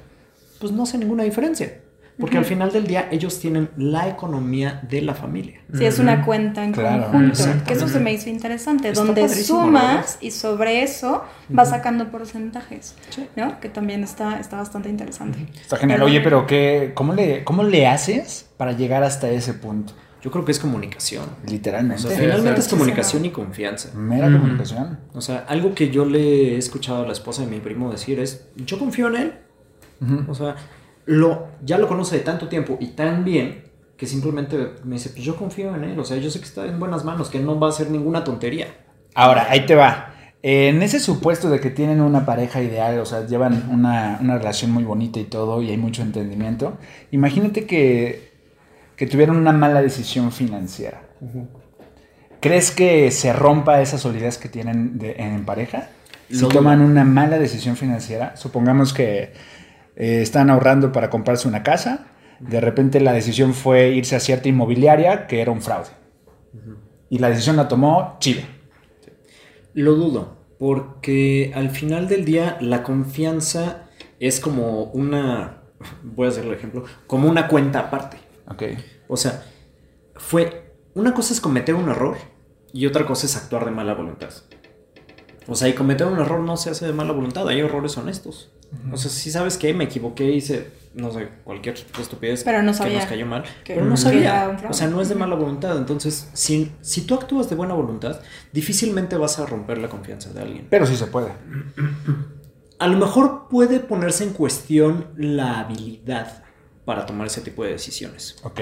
[0.61, 1.81] pues no hace ninguna diferencia.
[2.19, 5.61] Porque al final del día ellos tienen la economía de la familia.
[5.77, 7.11] Sí, es una cuenta en Claro.
[7.11, 7.43] conjunto.
[7.67, 8.89] Que eso se me hizo interesante.
[8.91, 12.95] Está donde sumas y sobre eso vas sacando porcentajes.
[13.11, 13.27] Sí.
[13.35, 13.59] ¿No?
[13.59, 15.39] Que también está, está bastante interesante.
[15.61, 15.99] Está genial.
[15.99, 19.93] Pero- Oye, pero qué, cómo, le, ¿cómo le haces para llegar hasta ese punto?
[20.23, 21.25] Yo creo que es comunicación.
[21.45, 22.01] O Literalmente.
[22.03, 23.91] sea, Sí, finalmente es comunicación y confianza.
[23.95, 25.01] Mera comunicación.
[25.15, 28.21] O sea, algo que yo le he escuchado a la esposa de mi primo decir
[28.21, 29.33] es, yo confío en él.
[30.01, 30.31] Ujú.
[30.31, 30.55] O sea,
[31.07, 33.65] lo, ya lo conoce de tanto tiempo y tan bien
[33.97, 35.99] que simplemente me dice, pues yo confío en él.
[35.99, 38.25] O sea, yo sé que está en buenas manos, que no va a hacer ninguna
[38.25, 38.67] tontería.
[39.15, 40.11] Ahora, ahí te va.
[40.43, 44.73] En ese supuesto de que tienen una pareja ideal, o sea, llevan una, una relación
[44.73, 46.77] muy bonita y todo, y hay mucho entendimiento,
[47.13, 48.33] imagínate que,
[48.97, 51.01] que tuvieran una mala decisión financiera.
[52.41, 55.89] ¿Crees que se rompa esa solidez que tienen de- en pareja?
[56.29, 59.33] Si Lo toman una mala decisión financiera, supongamos que
[59.97, 62.07] eh, están ahorrando para comprarse una casa,
[62.41, 65.91] de repente la decisión fue irse a cierta inmobiliaria que era un fraude.
[67.11, 68.47] Y la decisión la tomó Chile.
[69.73, 73.89] Lo dudo, porque al final del día la confianza
[74.21, 75.63] es como una,
[76.03, 78.17] voy a hacer el ejemplo, como una cuenta aparte.
[78.49, 78.63] Ok.
[79.09, 79.45] O sea,
[80.15, 82.17] fue, una cosa es cometer un error
[82.73, 84.31] y otra cosa es actuar de mala voluntad.
[85.47, 88.51] O sea, y cometer un error no se hace de mala voluntad, hay errores honestos.
[88.93, 92.91] O sea, si sabes que me equivoqué, hice, no sé, cualquier estupidez Pero no que
[92.91, 94.57] nos cayó mal, que- pero no sabía.
[94.69, 95.77] O sea, no es de mala voluntad.
[95.77, 98.21] Entonces, si, si tú actúas de buena voluntad,
[98.53, 100.67] difícilmente vas a romper la confianza de alguien.
[100.71, 101.29] Pero sí se puede.
[102.79, 106.43] A lo mejor puede ponerse en cuestión la habilidad
[106.85, 108.37] para tomar ese tipo de decisiones.
[108.45, 108.61] Ok.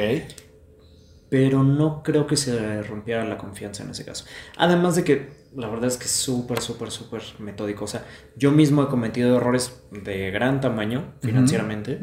[1.29, 4.27] pero no creo que se rompiera la confianza en ese caso.
[4.59, 7.85] Además de que la verdad es que es súper, súper, súper metódico.
[7.85, 8.05] O sea,
[8.37, 11.99] yo mismo he cometido errores de gran tamaño financieramente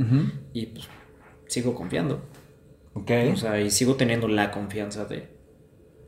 [0.53, 0.87] y pues
[1.47, 2.21] sigo confiando.
[2.93, 3.11] Ok.
[3.33, 5.37] O sea, y sigo teniendo la confianza de...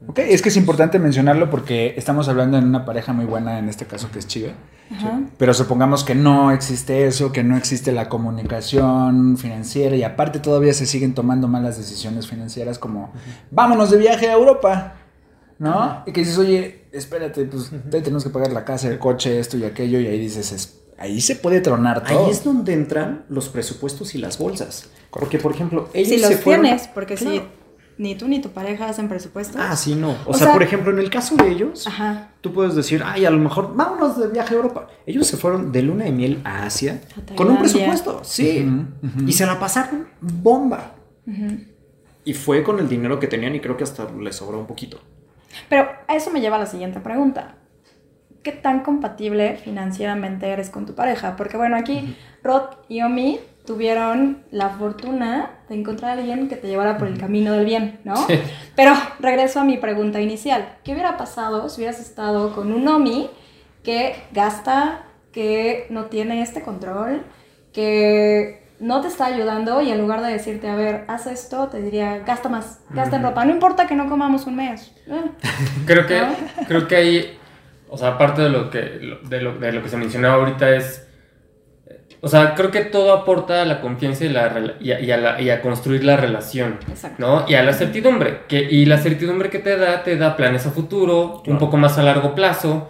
[0.08, 3.70] Ok, es que es importante mencionarlo porque estamos hablando en una pareja muy buena, en
[3.70, 4.54] este caso que es Chive.
[4.92, 5.22] Ajá.
[5.38, 10.74] Pero supongamos que no existe eso, que no existe la comunicación financiera y aparte todavía
[10.74, 13.14] se siguen tomando malas decisiones financieras como
[13.52, 14.96] vámonos de viaje a Europa,
[15.62, 16.04] ¿no?
[16.08, 19.58] Y que dices, oye, espérate, pues te tenemos que pagar la casa, el coche, esto
[19.58, 22.26] y aquello y ahí dices, es- ahí se puede tronar todo.
[22.26, 24.90] Ahí es donde entran los presupuestos y las bolsas.
[25.12, 27.42] Porque, por ejemplo, ellos Si se los fueron- tienes, porque si
[27.98, 29.58] ni tú ni tu pareja hacen presupuestos.
[29.60, 30.12] Ah, sí, no.
[30.26, 32.32] O, O sea, sea- por ejemplo, en el caso de ellos, Ajá.
[32.42, 34.88] tú puedes decir, ay, a lo mejor vámonos de viaje a Europa.
[35.06, 38.68] Ellos se fueron de luna de miel a Asia A con un presupuesto, sí.
[39.28, 40.96] Y se la pasaron bomba.
[42.24, 45.00] Y fue con el dinero que tenían y creo que hasta les sobró un poquito.
[45.70, 47.56] Pero eso me lleva a la siguiente pregunta.
[48.44, 51.36] ¿Qué tan compatible financieramente eres con tu pareja?
[51.36, 56.68] Porque bueno, aquí Rod y Omi tuvieron la fortuna de encontrar a alguien que te
[56.68, 58.16] llevara por el camino del bien, ¿no?
[58.28, 58.40] Sí.
[58.76, 60.78] Pero regreso a mi pregunta inicial.
[60.84, 63.30] ¿Qué hubiera pasado si hubieras estado con un Omi
[63.84, 67.24] que gasta, que no tiene este control,
[67.74, 71.82] que no te está ayudando y en lugar de decirte, a ver, haz esto, te
[71.82, 74.92] diría, gasta más, gasta en ropa, no importa que no comamos un mes.
[75.08, 75.22] Eh,
[75.86, 76.28] Creo que, ¿No?
[76.68, 77.38] creo que ahí,
[77.90, 78.80] o sea, aparte de lo que,
[79.24, 81.08] de lo, de lo que se mencionaba ahorita es,
[82.24, 85.18] o sea, creo que todo aporta a la confianza y, la, y, a, y a
[85.18, 87.16] la- y a construir la relación, Exacto.
[87.20, 87.46] ¿no?
[87.48, 90.72] Y a la certidumbre, que, y la certidumbre que te da, te da planes a
[90.72, 91.60] futuro, un Claro.
[91.60, 92.90] poco más a largo plazo.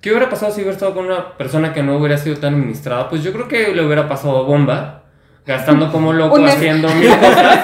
[0.00, 3.08] ¿Qué hubiera pasado si hubiera estado con una persona que no hubiera sido tan administrada?
[3.08, 5.03] Pues yo creo que le hubiera pasado bomba,
[5.46, 7.58] gastando como loco, Un haciendo mil cosas,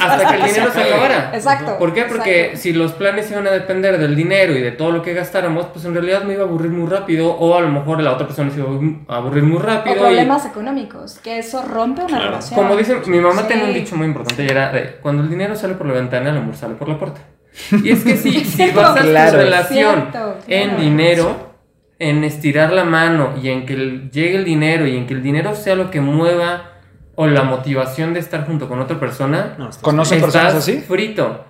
[0.00, 1.30] hasta que el dinero se acabara.
[1.32, 1.78] Exacto.
[1.78, 2.02] ¿Por qué?
[2.04, 2.60] Porque exacto.
[2.60, 5.84] si los planes iban a depender del dinero y de todo lo que gastáramos, pues
[5.84, 8.50] en realidad me iba a aburrir muy rápido o a lo mejor la otra persona
[8.50, 8.68] se iba
[9.08, 9.94] a aburrir muy O rápido.
[9.96, 12.24] y- problemas económicos, que eso rompe una Claro.
[12.26, 12.60] relación.
[12.60, 13.48] como dice, mi mamá Sí.
[13.48, 16.30] tenía un dicho muy importante y era de, cuando el dinero sale por la ventana,
[16.30, 17.20] el amor sale por la puerta.
[17.84, 19.30] Y es que si, si basas Claro.
[19.30, 20.82] tu relación Cierto, en claro.
[20.82, 21.54] dinero,
[22.00, 23.76] en estirar la mano y en que
[24.12, 26.72] llegue el dinero y en que el dinero sea lo que mueva
[27.16, 30.80] o la motivación de estar junto con otra persona, No, estás- ¿Conocen estás personas así?
[30.80, 31.44] frito.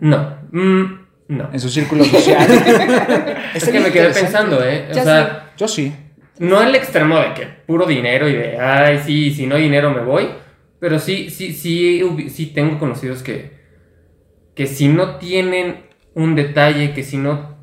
[0.00, 0.84] No, mm,
[1.28, 1.50] no.
[1.52, 2.46] En su círculo social.
[3.54, 4.88] Es que me quedé pensando, ¿eh?
[4.90, 5.92] O Yo sea, Yo sí.
[6.38, 9.90] no el extremo de que puro dinero y de, ay, sí, si no hay dinero
[9.90, 10.28] me voy.
[10.78, 13.58] Pero sí, sí, sí, sí tengo conocidos que,
[14.54, 17.56] que si no tienen un detalle, que si no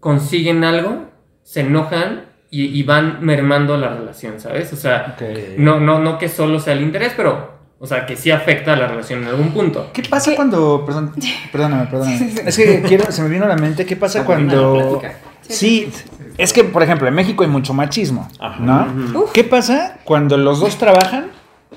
[0.00, 1.04] consiguen algo,
[1.44, 4.72] se enojan y, y van mermando la relación, ¿sabes?
[4.72, 5.16] O sea,
[5.58, 8.76] no, no, no que solo sea el interés, pero, o sea, que sí afecta a
[8.76, 9.90] la relación en algún punto.
[9.92, 10.84] ¿Qué pasa cuando.
[10.86, 11.12] Perdón,
[11.52, 12.32] perdóname, perdóname.
[12.46, 13.84] Es que quiero, se me vino a la mente.
[13.84, 15.00] ¿Qué pasa cuando.
[15.42, 15.90] Sí,
[16.38, 18.28] es que, por ejemplo, en México hay mucho machismo.
[18.40, 18.60] Ajá.
[18.62, 19.20] ¿No?
[19.20, 19.32] Uf.
[19.32, 21.26] ¿Qué pasa cuando los dos trabajan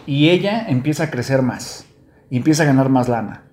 [0.08, 1.86] y ella empieza a crecer más?
[2.32, 3.44] Y empieza a ganar más lana.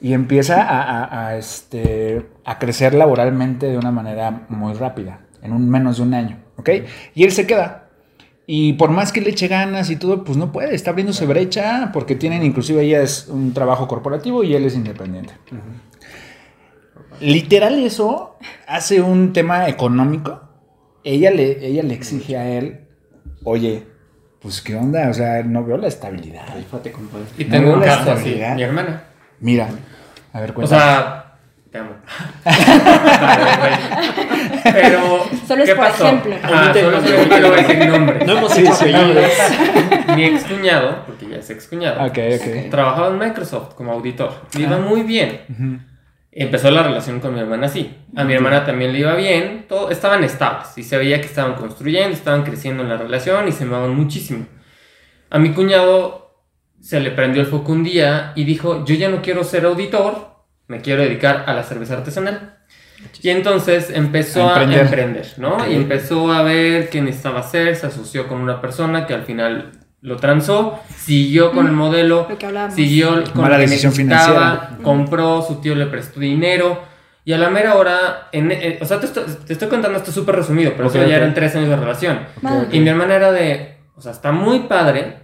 [0.00, 5.52] Y empieza a, a- a, este, a crecer laboralmente de una manera muy rápida, en
[5.52, 6.38] un menos de un año.
[6.56, 6.70] ¿Ok?
[7.14, 7.88] Y él se queda.
[8.46, 11.90] Y por más que le eche ganas y todo, pues no puede, está abriéndose brecha
[11.92, 15.32] porque tienen, inclusive ella es un trabajo corporativo y él es independiente.
[17.20, 18.36] Literal eso
[18.66, 20.40] hace un tema económico.
[21.04, 22.80] Ella le, ella le exige a él,
[23.44, 23.86] oye,
[24.40, 26.42] pues qué onda, o sea, no veo la estabilidad.
[26.56, 27.24] Rífate, compadre.
[27.38, 29.04] Y No tengo veo un caso así, mi hermana.
[29.40, 29.68] Mira,
[30.32, 30.80] a ver, O cuéntame.
[30.82, 31.23] sea,
[31.74, 31.96] te amo.
[34.62, 35.24] Pero.
[35.44, 36.06] Solo es ¿qué por pasó?
[36.06, 36.36] ejemplo.
[36.40, 38.24] Ajá, solo es por ejemplo, decir nombre.
[38.24, 39.24] No hemos sí, apellidos.
[40.14, 42.70] Mi ex cuñado, porque ya es ex cuñado, ok, ok.
[42.70, 44.30] trabajaba en Microsoft como auditor.
[44.56, 45.40] Le iba muy bien.
[45.48, 45.80] Ujú.
[46.30, 47.92] Empezó la relación con mi hermana así.
[48.14, 49.64] A mi hermana también le iba bien.
[49.68, 50.68] Todo, estaban estables.
[50.76, 54.46] Y se veía que estaban construyendo, estaban creciendo en la relación y se amaban muchísimo.
[55.28, 56.36] A mi cuñado
[56.80, 60.33] se le prendió el foco un día y dijo, yo ya no quiero ser auditor,
[60.68, 62.56] me quiero dedicar a la cerveza artesanal.
[63.22, 64.80] Y entonces empezó A a emprender.
[64.86, 65.54] emprender, ¿no?
[65.56, 65.64] Ok.
[65.70, 69.72] Y empezó a ver qué necesitaba hacer, se asoció con una persona que al final
[70.00, 72.74] lo transó, siguió con el modelo, Lo que hablábamos.
[72.74, 74.78] siguió con que decisión financiera.
[74.82, 76.82] compró, su tío le prestó dinero.
[77.26, 80.12] Y a la mera hora, en, eh, o sea, te estoy, te estoy contando esto
[80.12, 81.22] súper resumido, pero Ok, eso ya ok.
[81.22, 82.18] eran tres años de relación.
[82.70, 85.20] Y mi hermana era de, o sea, está muy padre,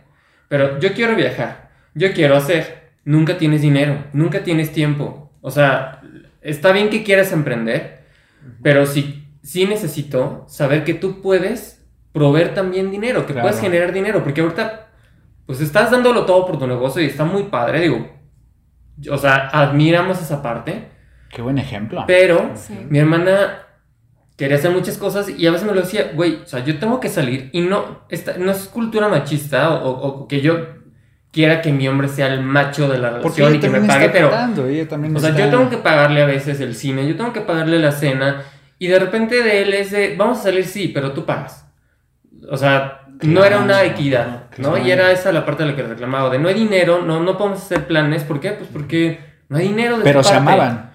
[0.49, 2.81] pero yo quiero viajar, yo quiero hacer.
[3.05, 5.30] Nunca tienes dinero, nunca tienes tiempo.
[5.41, 6.01] O sea,
[6.43, 8.01] está bien que quieras emprender,
[8.63, 13.49] pero sí, sí necesito saber que tú puedes proveer también dinero, que Claro.
[13.49, 14.89] puedes generar dinero, porque ahorita,
[15.47, 18.09] pues estás dándolo todo por tu negocio y está muy padre, digo.
[19.11, 20.89] O sea, admiramos esa parte.
[21.31, 22.05] Qué buen ejemplo.
[22.07, 22.75] Pero Sí.
[22.91, 23.59] mi hermana
[24.37, 26.99] quería hacer muchas cosas y a veces me lo decía, güey, o sea, yo tengo
[27.01, 30.80] que salir y no, esta, no es cultura machista o, o- o que yo
[31.33, 34.09] quiera que mi hombre sea el macho de la Porque relación y que me pague,
[34.11, 37.07] pero, pagando, ella también o sea, está- yo tengo que pagarle a veces el cine,
[37.07, 38.43] yo tengo que pagarle la cena
[38.79, 41.67] y de repente de él es de, vamos a salir, sí, pero tú pagas.
[42.51, 44.41] O sea, no era una Claro, equidad, ¿no?
[44.73, 44.79] claro.
[44.79, 47.37] Y era esa la parte de la que reclamaba, de no hay dinero, no, no
[47.37, 48.53] podemos hacer planes, ¿por qué?
[48.53, 50.51] Pues porque no hay dinero de Pero se parte.
[50.53, 50.91] amaban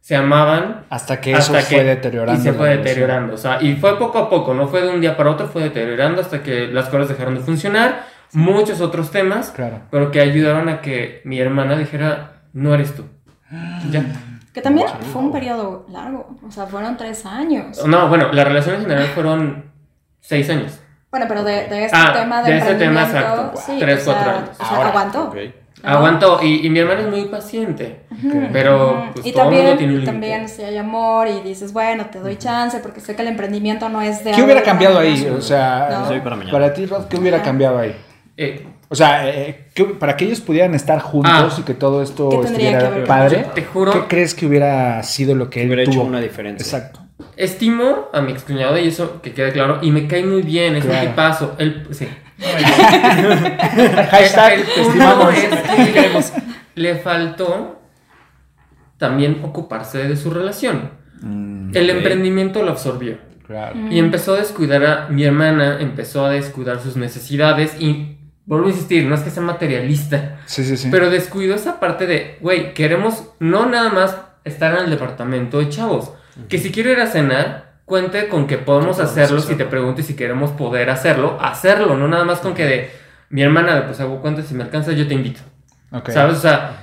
[0.00, 2.38] Se amaban hasta que eso hasta fue que- deteriorando.
[2.38, 3.32] Y se fue deteriorando.
[3.34, 5.62] O sea, y fue poco a poco, no fue de un día para otro, fue
[5.62, 8.12] deteriorando hasta que las cosas dejaron de funcionar.
[8.34, 9.80] Muchos otros temas, Claro.
[9.90, 13.04] pero que ayudaron a que mi hermana dijera, no eres tú.
[13.90, 14.04] Ya.
[14.52, 16.36] Que también fue un periodo largo.
[16.46, 17.84] O sea, fueron tres años.
[17.86, 19.64] No, bueno, la relación en general fueron
[20.20, 20.78] seis años.
[21.10, 23.60] Bueno, pero de, de este Ah, tema de, de ese tema, emprendimiento, exacto.
[23.66, 24.50] sí, Tres, o sea, cuatro años.
[24.52, 25.22] O sea, Ahora, aguantó.
[25.24, 25.34] Ok.
[25.82, 25.90] ¿no?
[25.90, 28.00] Aguantó, y, y mi hermana es muy paciente.
[28.52, 31.40] Pero pues, y todo el mundo también, tiene un y también si hay amor y
[31.40, 34.32] dices, bueno, te doy chance porque sé que el emprendimiento no es de...
[34.32, 35.28] ¿Qué hubiera cambiado ahí?
[35.36, 36.22] O sea, No.
[36.22, 37.94] Para para ti, Rod, ¿qué hubiera cambiado ahí?
[38.36, 41.56] Eh, O sea, eh, ¿qué- para que ellos pudieran estar juntos Ah.
[41.60, 45.02] y que todo esto ¿Qué tendría que estuviera padre, Te juro- ¿qué crees que hubiera
[45.02, 46.04] sido lo que él Hubiera hecho tuvo?
[46.04, 46.64] una diferencia.
[46.78, 47.00] Exacto.
[47.36, 50.84] estimo a mi excuñado y eso que quede claro, y me cae muy bien, es
[50.84, 51.00] Claro.
[51.02, 51.54] un tipazo.
[51.58, 52.08] Él, sí.
[54.10, 56.40] Hashtag, el es que
[56.74, 57.80] le faltó
[58.98, 60.90] también ocuparse de su relación.
[61.22, 63.18] Mm, El emprendimiento lo absorbió.
[63.46, 63.76] claro.
[63.90, 68.70] Y empezó a descuidar a mi hermana, empezó a descuidar sus necesidades y vuelvo a
[68.70, 70.88] insistir, no es que sea materialista, Sí, sí, sí.
[70.90, 75.68] pero descuidó esa parte de, güey, queremos no nada más estar en el departamento de
[75.70, 76.12] chavos,
[76.48, 80.04] que si quiero ir a cenar, cuente con que podemos hacerlo, si te pregunto y
[80.04, 82.90] si queremos poder hacerlo, hacerlo, no nada más con que de
[83.30, 85.40] mi hermana, pues hago cuentas, si me alcanza yo te invito,
[85.92, 86.10] Ok.
[86.10, 86.36] ¿sabes?
[86.38, 86.80] O sea,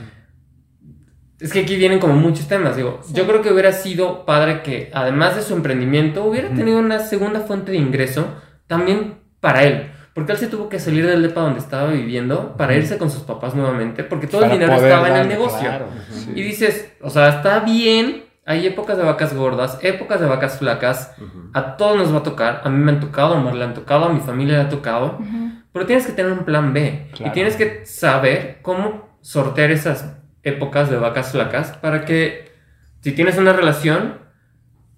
[1.39, 4.92] es que aquí vienen como muchos temas, digo, yo creo que hubiera sido padre que
[4.94, 6.58] además de su emprendimiento hubiera Ujú.
[6.58, 8.27] tenido una segunda fuente de ingreso
[8.67, 9.92] también para él.
[10.14, 13.24] Porque él se tuvo que salir del depa donde estaba viviendo para irse con sus
[13.24, 15.60] papás nuevamente, porque todo Para el dinero estaba en el darle, negocio.
[15.70, 16.32] claro, sí.
[16.36, 21.14] Y dices, o sea, está bien, hay épocas de vacas gordas, épocas de vacas flacas,
[21.54, 23.74] a todos nos va a tocar, a mí me han tocado, a Omar le han
[23.74, 25.18] tocado, a mi familia le ha tocado,
[25.72, 27.32] pero tienes que tener un plan B y Claro.
[27.32, 32.52] tienes que saber cómo sortear esas épocas de vacas flacas para que
[33.00, 34.16] si tienes una relación,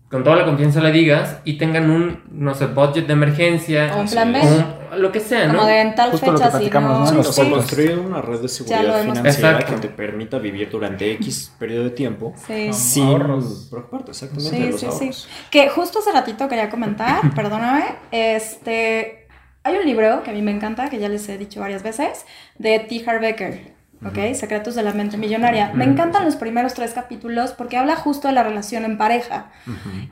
[0.09, 4.01] con toda la confianza le digas y tengan un, no sé, budget de emergencia, O
[4.01, 4.39] un plan B.
[4.39, 5.55] o un- lo que sea, ¿no?
[5.55, 7.17] Como de en tal Justo lo que fecha, si platicamos, no...
[7.17, 7.23] ¿no?
[7.23, 9.75] Sí, construir una red de seguridad financiera Exacto.
[9.75, 12.71] que te permita vivir durante X periodo de tiempo Sí.
[12.73, 13.67] Sin ahorros.
[13.69, 15.27] preocuparte exactamente Sí, de los sí, sí.
[15.49, 19.27] Que justo hace ratito quería comentar, perdóname, este,
[19.63, 22.25] hay un libro que a mí me encanta, que ya les he dicho varias veces,
[22.57, 23.03] de T.
[23.07, 23.72] Harv Eker,
[24.05, 24.33] ¿ok?
[24.33, 25.71] Secretos de la mente millonaria.
[25.73, 29.51] Me encantan los primeros tres capítulos porque habla justo de la relación en pareja.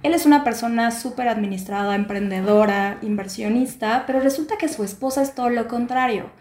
[0.04, 5.50] Él es una persona súper administrada, emprendedora, inversionista, pero resulta que su esposa es todo
[5.50, 6.32] lo contrario.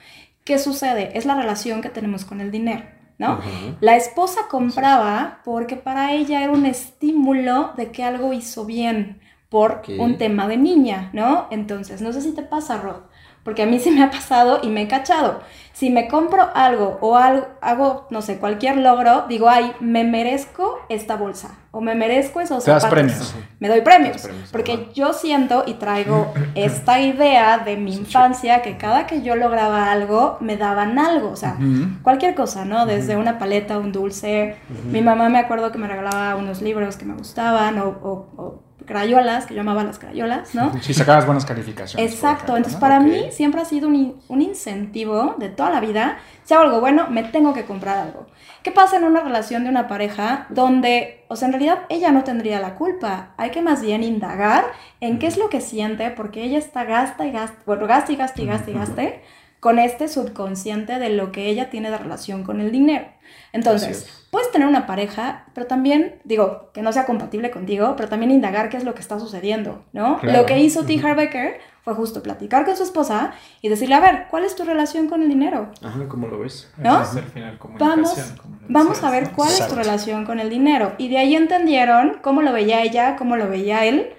[0.44, 1.16] ¿Qué sucede?
[1.16, 2.84] Es la relación que tenemos con el dinero,
[3.18, 3.40] ¿no?
[3.80, 9.82] La esposa compraba porque para ella era un estímulo de que algo hizo bien por
[9.98, 11.48] un tema de niña, ¿no?
[11.50, 13.02] Entonces, no sé si te pasa, Rod,
[13.44, 15.40] porque a mí sí me ha pasado y me he cachado.
[15.72, 20.78] Si me compro algo o algo, hago, no sé, cualquier logro, digo, ay, me merezco
[20.90, 23.04] esta bolsa o me merezco esos Te das zapatos.
[23.04, 23.34] premios.
[23.60, 29.06] Me doy premios, porque yo siento y traigo esta idea de mi infancia que cada
[29.06, 31.56] que yo lograba algo, me daban algo, o sea,
[32.02, 32.84] cualquier cosa, ¿no?
[32.84, 34.56] Desde una paleta, un dulce.
[34.90, 38.62] Mi mamá me acuerdo que me regalaba unos libros que me gustaban o, o- o
[38.90, 40.72] crayolas, que yo amaba las crayolas, ¿no?
[40.82, 42.12] Si sacabas buenas calificaciones.
[42.12, 42.80] Exacto, ejemplo, entonces ¿no?
[42.80, 46.18] para mí siempre ha sido un, un incentivo de toda la vida.
[46.42, 48.26] Si hago algo bueno, me tengo que comprar algo.
[48.64, 52.24] ¿Qué pasa en una relación de una pareja donde, o sea, en realidad ella no
[52.24, 53.34] tendría la culpa?
[53.36, 54.64] Hay que más bien indagar
[55.00, 58.16] en qué es lo que siente, porque ella está gasta y gasta, bueno, gasta y
[58.16, 59.22] gasta y gasta y gaste
[59.60, 63.06] con este subconsciente de lo que ella tiene de relación con el dinero.
[63.52, 64.19] Entonces, es.
[64.30, 68.68] Puedes tener una pareja, pero también, digo, que no sea compatible contigo, pero también indagar
[68.68, 70.18] qué es lo que está sucediendo, ¿no?
[70.18, 70.40] Claro.
[70.40, 71.00] Lo que hizo T.
[71.04, 74.64] Harv Eker fue justo platicar con su esposa y decirle, a ver, ¿cuál es tu
[74.64, 75.70] relación con el dinero?
[75.82, 76.70] Ajá, ¿cómo lo ves?
[76.76, 77.04] ¿No?
[77.04, 77.78] Final comunicación.
[77.78, 80.92] Vamos, lo vamos a ver cuál es tu relación con el dinero.
[80.98, 84.12] Y de ahí entendieron cómo lo veía ella, cómo lo veía él.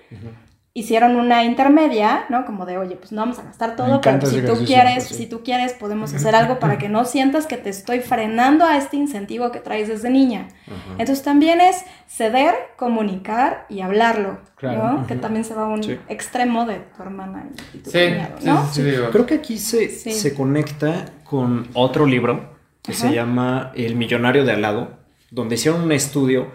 [0.74, 2.46] Hicieron una intermedia, ¿no?
[2.46, 5.16] Como de, oye, pues no vamos a gastar todo, pero si tú quieres, pues, sí.
[5.16, 8.78] si tú quieres, podemos hacer algo para que no sientas que te estoy frenando a
[8.78, 10.48] este incentivo que traes desde niña.
[10.92, 15.00] Entonces también es ceder, comunicar y hablarlo, Claro.
[15.00, 15.08] ¿no?
[15.08, 16.00] Que también se va a un Sí.
[16.08, 17.44] extremo de tu hermana
[17.74, 18.66] y, y tu Sí, cuñado, sí, ¿no?
[18.68, 19.10] sí, sí, digo.
[19.12, 20.12] Creo que aquí se, Sí.
[20.14, 22.50] se conecta con otro libro
[22.82, 24.92] que se llama El millonario de al lado,
[25.32, 26.48] donde hicieron un estudio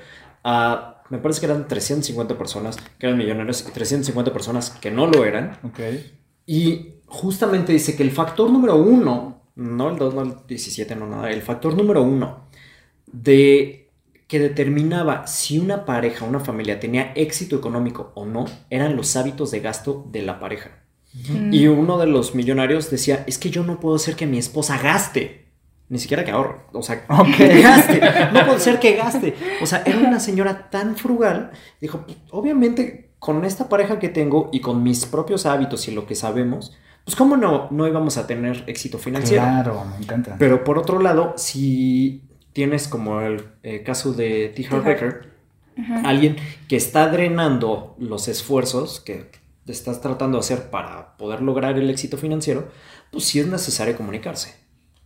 [0.42, 5.07] a, me parece que eran 350 personas que eran millonarios y 350 personas que no
[5.07, 5.59] lo eran.
[5.62, 5.80] Ok.
[6.46, 11.07] Y justamente dice que el factor número uno, no el 2, no el 17, no
[11.07, 12.46] nada, el factor número uno
[13.07, 13.90] de
[14.26, 19.50] que determinaba si una pareja, una familia tenía éxito económico o no, eran los hábitos
[19.52, 20.82] de gasto de la pareja.
[21.28, 21.54] Mm.
[21.54, 24.78] Y uno de los millonarios decía, es que yo no puedo hacer que mi esposa
[24.82, 25.45] gaste.
[25.89, 26.57] Ni siquiera que ahorre.
[26.72, 27.07] O sea,
[27.37, 28.01] que gaste.
[28.32, 29.34] No puedo ser que gaste.
[29.62, 31.53] O sea, era una señora tan frugal.
[31.80, 36.07] Dijo, "Pues, obviamente, con esta pareja que tengo y con mis propios hábitos y lo
[36.07, 39.43] que sabemos, pues cómo no, no íbamos a tener éxito financiero.
[39.45, 40.37] Claro, me encanta.
[40.39, 42.22] Pero por otro lado, si
[42.53, 44.66] tienes como el eh, caso de T.
[44.70, 44.89] Harv.
[44.89, 45.37] Eker,
[46.05, 46.37] alguien
[46.68, 49.30] que está drenando los esfuerzos que
[49.66, 52.68] estás tratando de hacer para poder lograr el éxito financiero,
[53.11, 54.55] pues sí es necesario comunicarse.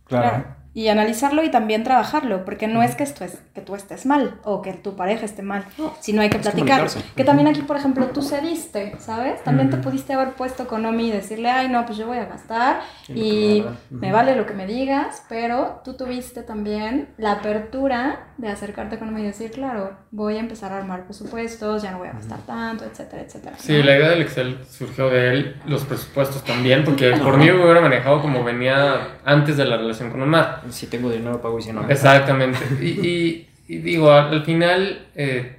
[0.05, 0.29] claro.
[0.29, 0.60] Claro.
[0.73, 4.39] Y analizarlo y también trabajarlo, porque no es que, esto es que tú estés mal
[4.43, 5.65] o que tu pareja esté mal,
[5.99, 6.87] sino hay que platicar.
[7.15, 9.43] Que también aquí, por ejemplo, tú cediste, ¿sabes?
[9.43, 12.25] También te pudiste haber puesto con Omi y decirle, ay, no, pues yo voy a
[12.25, 18.47] gastar Y me vale lo que me digas, pero tú tuviste también la apertura de
[18.47, 22.07] acercarte con Omi y decir, claro, voy a empezar a armar presupuestos, ya no voy
[22.07, 23.55] a gastar tanto, etcétera, etcétera.
[23.59, 27.61] Sí, la idea del Excel surgió de él, los presupuestos también, porque por mí me
[27.61, 30.60] hubiera manejado como venía antes de la relación con Omar.
[30.69, 31.89] Si tengo dinero, pago y si no.
[31.89, 32.59] Exactamente.
[32.81, 35.55] Y, y- y digo, al, al final, eh,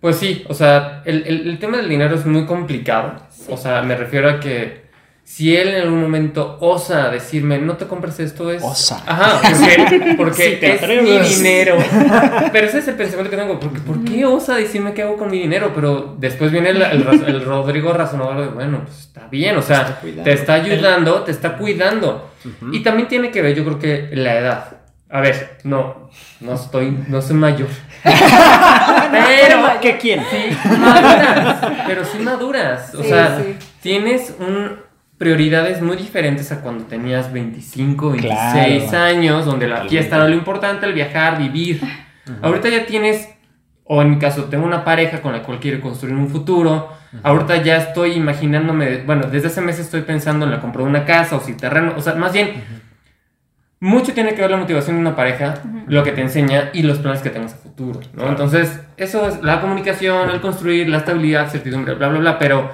[0.00, 3.16] pues sí, o sea, el, el- el tema del dinero es muy complicado.
[3.48, 4.87] O sea, me refiero a que
[5.30, 8.62] si él en algún momento osa decirme, no te compres esto, es...
[8.62, 9.02] Osa.
[9.06, 11.76] Ajá, porque, porque Si te es mi dinero.
[12.52, 15.30] Pero ese es el pensamiento que tengo, porque ¿por qué osa decirme qué hago con
[15.30, 15.72] mi dinero?
[15.74, 20.00] Pero después viene el, el Rodrigo razonador de, bueno, pues está bien, o está sea,
[20.24, 22.30] te está ayudando, te está cuidando.
[22.72, 24.76] Y también tiene que ver, yo creo que la edad.
[25.10, 26.10] A ver, no,
[26.40, 27.68] no estoy, no soy mayor.
[28.02, 30.22] pero, ¿Qué quién?
[30.30, 32.94] sí maduras, pero sí maduras.
[32.94, 33.56] O Sí, sea, sí.
[33.82, 34.87] tienes un
[35.18, 39.04] prioridades muy diferentes a cuando tenías 25, 26 Claro.
[39.04, 39.90] años, donde la Totalmente.
[39.96, 41.80] fiesta era lo importante, el viajar, vivir.
[42.42, 43.28] Ahorita ya tienes,
[43.84, 46.92] o en mi caso, tengo una pareja con la cual quiero construir un futuro.
[47.22, 51.04] Ahorita ya estoy imaginándome, bueno, desde hace meses estoy pensando en la compra de una
[51.04, 52.62] casa o si terreno, o sea, más bien,
[53.80, 55.54] mucho tiene que ver la motivación de una pareja,
[55.86, 58.28] lo que te enseña y los planes que tengas a futuro, ¿no?
[58.28, 62.70] Entonces, eso es la comunicación, el construir, la estabilidad, certidumbre, bla, bla, bla, pero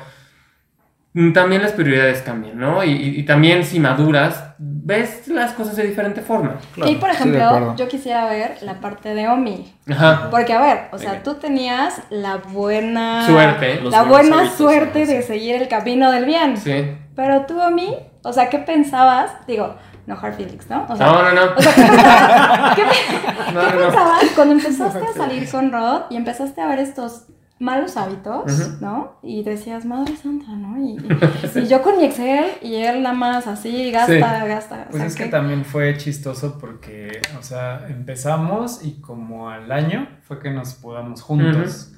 [1.33, 2.83] también las prioridades cambian, ¿no?
[2.83, 6.57] Y, y- y también si maduras, ves las cosas de diferente forma.
[6.85, 9.73] Y por ejemplo, yo quisiera ver la parte de Omi.
[9.89, 10.29] Ajá.
[10.31, 13.81] Porque, a ver, o sea, tú tenías la buena Suerte.
[13.83, 16.57] La buena hábitos, suerte de seguir el camino del bien.
[16.57, 16.97] Sí.
[17.15, 17.95] Pero tú, Omi,
[18.25, 19.31] o sea, ¿qué pensabas?
[19.47, 20.85] Digo, no hard feelings, ¿no?
[20.89, 21.43] O sea, No, no, no.
[21.57, 23.87] o sea, ¿qué pensabas, ¿Qué pe- No, qué no, no.
[23.87, 27.27] pensabas cuando empezaste a salir con Rod y empezaste a ver estos
[27.65, 28.81] malos hábitos.
[28.81, 29.19] ¿no?
[29.23, 30.79] Y decías, madre santa, ¿no?
[30.79, 34.21] Y, y- y yo con mi Excel y él nada más así, gasta, Sí.
[34.49, 34.85] gasta.
[34.89, 39.73] o Pues sea, es que también fue chistoso porque, o sea, empezamos y como al
[39.73, 41.91] año fue que nos mudamos juntos.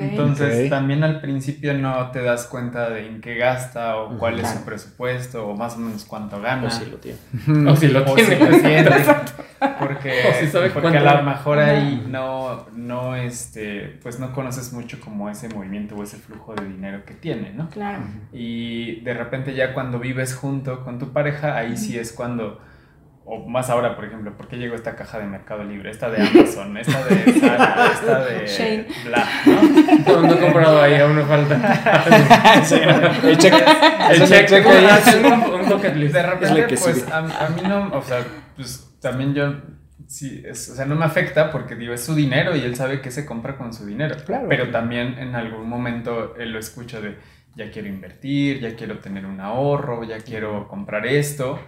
[0.00, 4.48] Entonces también al principio no te das cuenta de en qué gasta o cuál es
[4.48, 6.68] su presupuesto o más o menos cuánto gana.
[6.68, 7.18] O sí lo tiene.
[7.70, 8.50] O si lo O si tiene.
[8.50, 8.90] lo siente.
[9.78, 14.72] Porque, O si sabe porque a lo mejor ahí no, no, este, pues no conoces
[14.72, 17.68] mucho como ese movimiento o ese flujo de dinero que tiene, ¿no?
[17.68, 18.02] Claro.
[18.32, 22.60] Y de repente ya cuando vives junto con tu pareja, ahí sí es cuando,
[23.32, 25.90] o más ahora, por ejemplo, ¿por qué llegó esta caja de Mercado Libre?
[25.90, 28.86] Esta de Amazon, esta de Zara, esta de Shane.
[29.04, 30.22] bla, ¿no?
[30.22, 31.54] No, no he comprado ahí, aún me falta.
[33.22, 33.54] El check.
[34.10, 34.84] El check, check ¿cómo ahí.
[34.86, 36.14] haces un, un bucket list?
[36.14, 38.24] De Es repente, que pues a, a mí no, o sea,
[38.56, 39.54] pues también yo,
[40.06, 43.00] sí, es- o sea, no me afecta porque digo, es su dinero y él sabe
[43.00, 44.16] que se compra con su dinero.
[44.26, 44.46] Claro.
[44.48, 47.16] Pero también en algún momento él lo escucha de,
[47.54, 51.58] ya quiero invertir, ya quiero tener un ahorro, ya quiero comprar esto.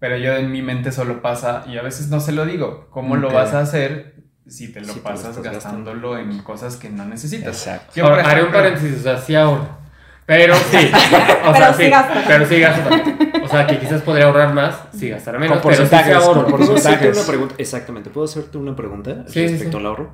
[0.00, 3.16] Pero yo en mi mente solo pasa, y a veces no se lo digo, ¿cómo
[3.16, 4.14] lo vas a hacer
[4.48, 7.48] si te lo Si te lo pasas gastándolo en cosas que no necesitas?
[7.56, 7.92] Exacto.
[7.94, 9.78] Yo, Ahora, por haré un paréntesis, o sea, sí ahorro.
[10.26, 10.90] Pero sí.
[11.46, 11.90] O Pero sea, sí sí.
[11.90, 12.24] gasta.
[12.26, 13.32] Pero sí gasto también.
[13.44, 16.42] O sea, que quizás podría ahorrar más, sí gastar menos, Con pero sí se ahorro.
[16.44, 17.16] con ¿Puedo hacerte porcentajes.
[17.18, 17.54] una pregunta?
[17.58, 18.10] Exactamente.
[18.10, 19.76] ¿Puedo hacerte una pregunta Sí, respecto sí.
[19.78, 20.12] al ahorro?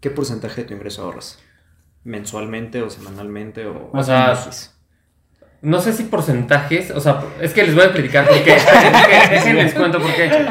[0.00, 1.38] ¿Qué porcentaje de tu ingreso ahorras?
[2.04, 4.36] ¿Mensualmente o semanalmente o O sea?
[5.62, 8.56] No sé si porcentajes, o sea, es que les voy a explicar por qué.
[9.76, 10.44] Cuento por qué.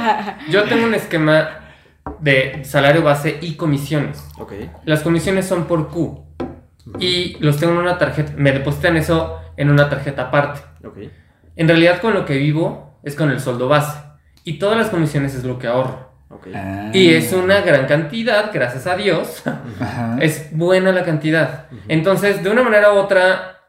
[0.50, 1.60] Yo tengo un esquema
[2.20, 4.26] de salario base y comisiones.
[4.38, 4.54] Ok.
[4.86, 6.26] Las comisiones son por Q.
[7.00, 10.62] Y los tengo en una tarjeta, me depositan eso en una tarjeta aparte.
[10.86, 10.98] Ok.
[11.56, 14.00] En realidad con lo que vivo es con el sueldo base.
[14.44, 16.10] Y todas las comisiones es lo que ahorro.
[16.30, 16.48] Ok.
[16.56, 16.90] Ah.
[16.94, 19.44] Y es una gran cantidad, gracias a Dios.
[19.80, 20.18] Ajá.
[20.22, 21.68] Es buena la cantidad.
[21.88, 23.61] Entonces, de una manera u otra,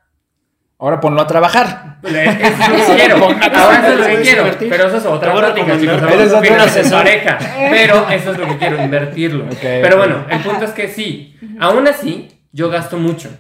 [0.82, 1.98] Ahora ponlo a trabajar.
[2.02, 3.24] es lo que quiero.
[3.24, 4.44] Ahora eso es lo que quiero.
[4.58, 6.02] Pero eso es otra plática, chicos.
[6.42, 7.04] en asesor.
[7.04, 7.38] pareja.
[7.70, 9.44] Pero eso es lo que quiero, invertirlo.
[9.60, 11.38] Pero bueno, el punto es que sí.
[11.60, 13.30] Aún así, yo gasto mucho.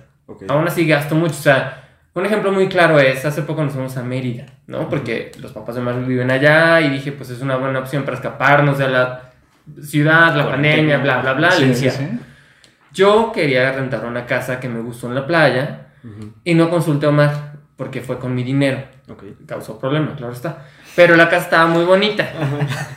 [0.46, 1.34] Aún así gasto mucho.
[1.34, 1.82] O sea,
[2.14, 4.88] un ejemplo muy claro es, hace poco nos fuimos a Mérida, ¿no?
[4.88, 8.18] Porque los papás de Mario viven allá y dije, pues es una buena opción para
[8.18, 9.32] escaparnos de la
[9.82, 11.50] ciudad, la pandemia, bla, bla, bla.
[11.50, 12.20] Sí, le sí, decía, sí.
[12.92, 15.86] Yo quería rentar una casa que me gustó en la playa
[16.44, 18.82] Y no consulté a Omar porque fue con mi dinero.
[19.08, 19.22] Ok.
[19.46, 20.64] Causó problema, claro está.
[20.94, 22.28] Pero la casa estaba muy bonita,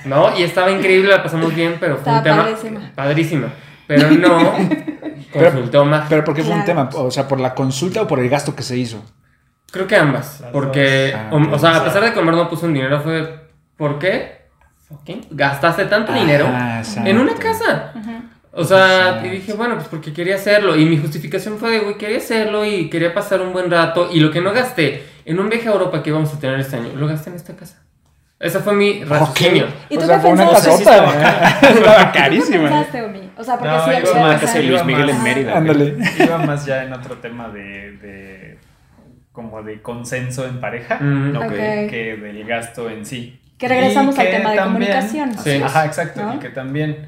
[0.05, 0.37] ¿no?
[0.37, 2.91] Y estaba increíble, la pasamos bien, pero fue un tema padrísima.
[2.93, 3.47] padrísima.
[3.87, 4.37] Pero no
[5.33, 6.05] consulté a Omar.
[6.09, 6.89] Pero ¿por qué fue un Claro.
[6.89, 7.03] tema?
[7.03, 9.03] O sea, ¿por la consulta o por el gasto que se hizo?
[9.71, 10.41] Creo que ambas.
[10.41, 11.13] Las Porque.
[11.15, 13.45] Ah, o, o sea, a pesar de que Omar no puso un dinero, fue.
[13.77, 14.45] ¿Por qué?
[14.87, 17.09] Fucking Gastaste tanto dinero Ah, exacto.
[17.09, 17.91] en una casa.
[17.95, 18.14] Ujú.
[18.57, 20.75] O sea, y dije, bueno, pues porque quería hacerlo.
[20.77, 24.09] Y mi justificación fue de, güey, quería hacerlo y quería pasar un buen rato.
[24.13, 26.77] Y lo que no gasté en un viaje a Europa que íbamos a tener este
[26.77, 27.81] año, lo gasté en esta casa.
[28.39, 29.67] Esa fue mi raciocinio.
[29.89, 30.69] ¿Y o tú sea, qué una pensaste?
[30.85, 31.59] casota.
[31.61, 32.69] Estaba ¿Qué carísima.
[32.69, 33.29] pensaste, Omi?
[33.37, 35.23] O sea, porque No, sí, iba o casa de Luis iba Miguel en más.
[35.23, 35.57] Mérida.
[35.57, 35.95] Ándale.
[36.19, 38.57] Iba más ya en otro tema de, de
[39.31, 41.43] como de consenso en pareja Mm, Ok.
[41.45, 41.49] Ok.
[41.51, 43.39] que del gasto en sí.
[43.57, 45.37] Que regresamos Y al que tema de también- comunicación.
[45.43, 45.61] Sí.
[45.63, 46.21] Ajá, exacto.
[46.21, 46.35] ¿No?
[46.35, 47.07] Y que también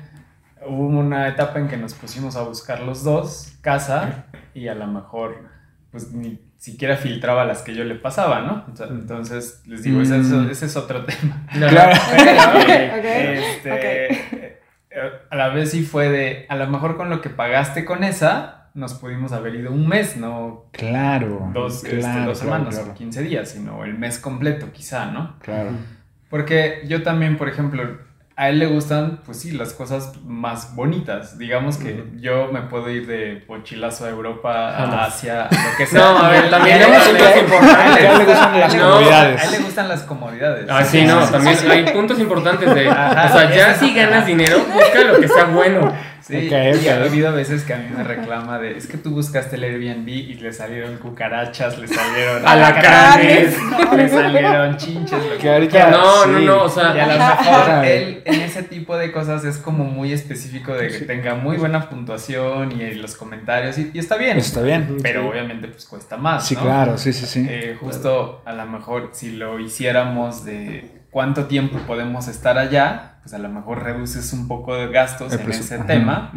[0.67, 4.87] hubo una etapa en que nos pusimos a buscar los dos casa y a lo
[4.87, 5.45] mejor
[5.91, 8.65] pues ni siquiera filtraba las que yo le pasaba, ¿no?
[8.75, 10.49] Sea, Entonces, les digo, ese, es, Mm.
[10.49, 11.45] ese es otro tema.
[11.51, 11.93] Claro.
[12.97, 14.59] Ok, Este,
[15.29, 18.69] A la vez sí fue de, a lo mejor con lo que pagaste con esa,
[18.73, 21.51] nos pudimos haber ido un mes, no Claro.
[21.53, 22.91] dos, este, claro, dos claro, semanas claro.
[22.91, 25.37] o 15 días, sino el mes completo quizá, ¿no?
[25.39, 25.71] Claro.
[26.29, 27.99] Porque yo también, por ejemplo,
[28.39, 31.39] a él le gustan, pues sí, las cosas más bonitas.
[31.39, 35.85] Digamos que yo me puedo ir de mochilazo a Europa, a Asia, a lo que
[35.87, 35.99] sea.
[35.99, 38.05] No, a ver, también a él le importantes.
[38.05, 39.43] A le gustan las No, A comodidades.
[39.43, 40.67] él le gustan las comodidades.
[40.69, 42.87] Ah, sí, no, también hay puntos importantes de.
[42.87, 43.25] Ajá.
[43.25, 45.91] O sea, ya si ganas dinero, busca lo que sea bueno.
[46.27, 46.91] Sí, Ok, y ok.
[46.91, 50.09] ha habido veces que a mí me reclama de, es que tú buscaste el Airbnb
[50.09, 53.55] y le salieron cucarachas, le salieron Alacranes.
[53.95, 56.45] le salieron chinches, lo Que ahorita- No, no, sí.
[56.45, 56.95] no, o sea.
[56.95, 60.89] Y a lo mejor él en ese tipo de cosas es como muy específico de
[60.89, 64.37] que tenga muy buena puntuación y los comentarios y, y está bien.
[64.37, 64.97] Está bien.
[65.01, 66.45] Pero obviamente pues cuesta más.
[66.45, 66.61] Sí, ¿no?
[66.63, 67.45] claro, sí, sí, sí.
[67.49, 73.33] Eh, justo a lo mejor si lo hiciéramos de cuánto tiempo podemos estar allá, pues
[73.33, 76.31] a lo mejor reduces un poco de gastos El en ese tema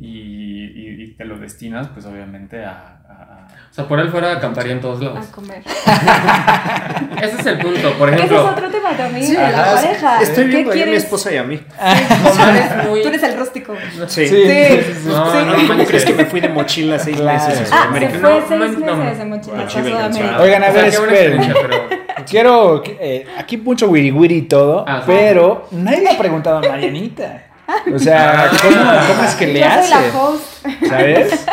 [0.00, 2.70] y, y- y te lo destinas pues obviamente a...
[3.08, 5.26] a- O sea, por él fuera acamparía en todos A lados.
[5.26, 5.62] comer.
[7.22, 7.92] Ese es el punto.
[7.98, 10.22] Por Ese es ejemplo, otro tema también, Sí, de la ajá, pareja.
[10.22, 11.54] Estoy ¿Qué viendo a mi esposa y a mí.
[11.80, 13.02] Es muy.
[13.02, 13.74] Tú eres el rústico.
[14.08, 14.26] Sí.
[14.26, 14.44] Sí.
[14.44, 15.06] Sí.
[15.06, 15.38] No, Sí.
[15.46, 17.38] no, ¿Cómo crees que me fui de mochila seis Claro.
[17.48, 17.66] meses a Ah, se
[18.00, 18.10] Sudamérica?
[18.18, 19.22] fue No, seis no, meses no.
[19.22, 20.40] en mochila Bueno, a Chile, Sudamérica.
[20.40, 22.03] Oigan, a O sea, ver, esperen.
[22.28, 25.04] Quiero, eh, aquí mucho wiri wiri y todo, Ajá.
[25.06, 27.46] pero nadie le ha preguntado a Marianita.
[27.94, 28.50] O sea, Ah.
[28.62, 28.74] ¿cómo,
[29.14, 30.66] cómo es que le Yo soy la host.
[30.88, 31.46] ¿Sabes?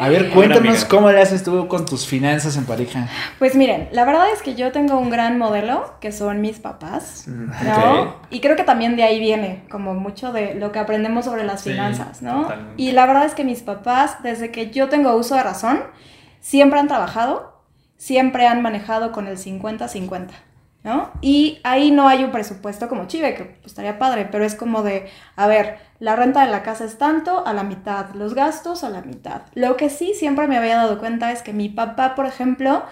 [0.00, 3.08] A ver, cuéntanos cómo le haces tú con tus finanzas en pareja.
[3.40, 7.24] Pues miren, la verdad es que yo tengo un gran modelo, que son mis papás,
[7.26, 8.02] ¿no?
[8.02, 8.08] Ok.
[8.30, 11.62] Y creo que también de ahí viene como mucho de lo que aprendemos sobre las
[11.62, 12.42] Sí, finanzas, ¿no?
[12.42, 12.74] totalmente.
[12.80, 15.80] Y la verdad es que mis papás, desde que yo tengo uso de razón,
[16.40, 17.57] siempre han trabajado,
[17.98, 20.28] siempre han manejado con el 50-50,
[20.84, 21.10] ¿no?
[21.20, 24.82] Y ahí no hay un presupuesto como chive, que pues, estaría padre, pero es como
[24.82, 28.84] de, a ver, la renta de la casa es tanto, a la mitad, los gastos
[28.84, 29.42] a la mitad.
[29.52, 32.84] Lo que sí siempre me había dado cuenta es que mi papá, por ejemplo,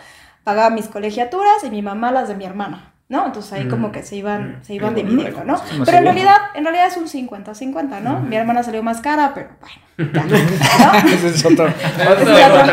[0.44, 3.26] pagaba mis colegiaturas y mi mamá las de mi hermana, ¿no?
[3.26, 5.61] Entonces ahí como que se iban, se iban dividiendo, ¿no?
[5.84, 8.20] Pero en realidad, en realidad es un 50-50, ¿no?
[8.20, 10.24] Mi hermana salió más cara, pero bueno, ya,
[11.02, 11.09] ¿no?
[11.09, 11.34] Ese es.
[11.36, 11.68] Esa otra-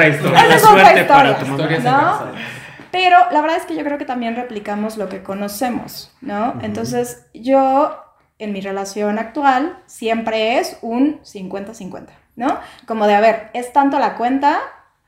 [0.07, 0.45] historia.
[0.45, 1.37] esa es otra historia.
[2.91, 6.55] Pero la verdad es que yo creo que también replicamos lo que conocemos, ¿no?
[6.61, 7.99] Entonces, yo
[8.37, 12.59] en mi relación actual siempre es un 50-50, ¿no?
[12.85, 14.59] Como de, a ver, es tanto la cuenta,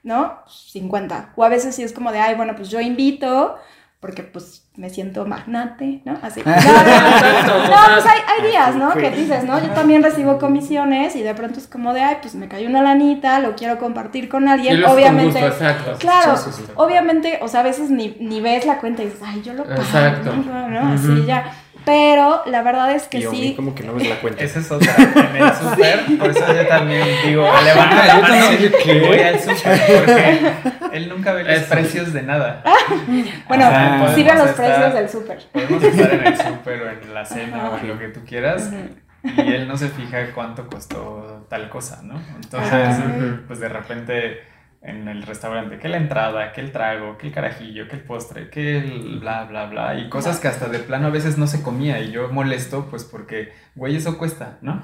[0.01, 0.39] ¿no?
[0.47, 1.33] 50.
[1.35, 3.55] O a veces sí es como de, ay, bueno, pues yo invito
[3.99, 6.17] porque pues me siento magnate, ¿no?
[6.21, 6.41] Así.
[6.45, 8.93] No, no, no, no, pues hay, hay días, ¿no?
[8.93, 9.59] Que dices, ¿no?
[9.61, 12.81] Yo también recibo comisiones y de pronto es como de, ay, pues me cayó una
[12.81, 15.39] lanita, lo quiero compartir con alguien, obviamente.
[15.41, 15.95] gusto, exacto.
[15.99, 16.71] Claro, Sí, sí, sí.
[16.75, 19.63] obviamente, o sea, a veces ni, ni ves la cuenta y dices, ay, yo lo
[19.63, 20.33] pago, Exacto.
[20.35, 20.69] ¿no?
[20.69, 20.93] ¿no?
[20.93, 21.51] Así ya.
[21.85, 23.53] Pero la verdad es que Y sí.
[23.55, 24.43] como que no ves la cuenta.
[24.43, 24.93] Esa es otra.
[24.97, 28.45] En el súper, por eso yo también digo, levanta la yo mano
[28.83, 28.99] ¿qué?
[29.07, 30.51] voy al súper, porque
[30.93, 31.69] él nunca ve los Eso.
[31.69, 32.63] precios de nada.
[33.47, 34.13] Bueno, Ajá.
[34.15, 35.39] sí veo los precios del súper.
[35.53, 38.69] Podemos estar en el súper o en la cena o en lo que tú quieras
[39.23, 42.19] y él no se fija cuánto costó tal cosa, ¿no?
[42.35, 43.03] Entonces, Ajá.
[43.47, 44.39] pues de repente
[44.85, 48.49] en el restaurante, que la entrada, que el trago, que el carajillo, que el postre,
[48.49, 51.63] que el bla, bla, bla, y cosas que hasta de plano a veces no se
[51.63, 54.83] comía y yo molesto pues porque, güey, eso cuesta, ¿no?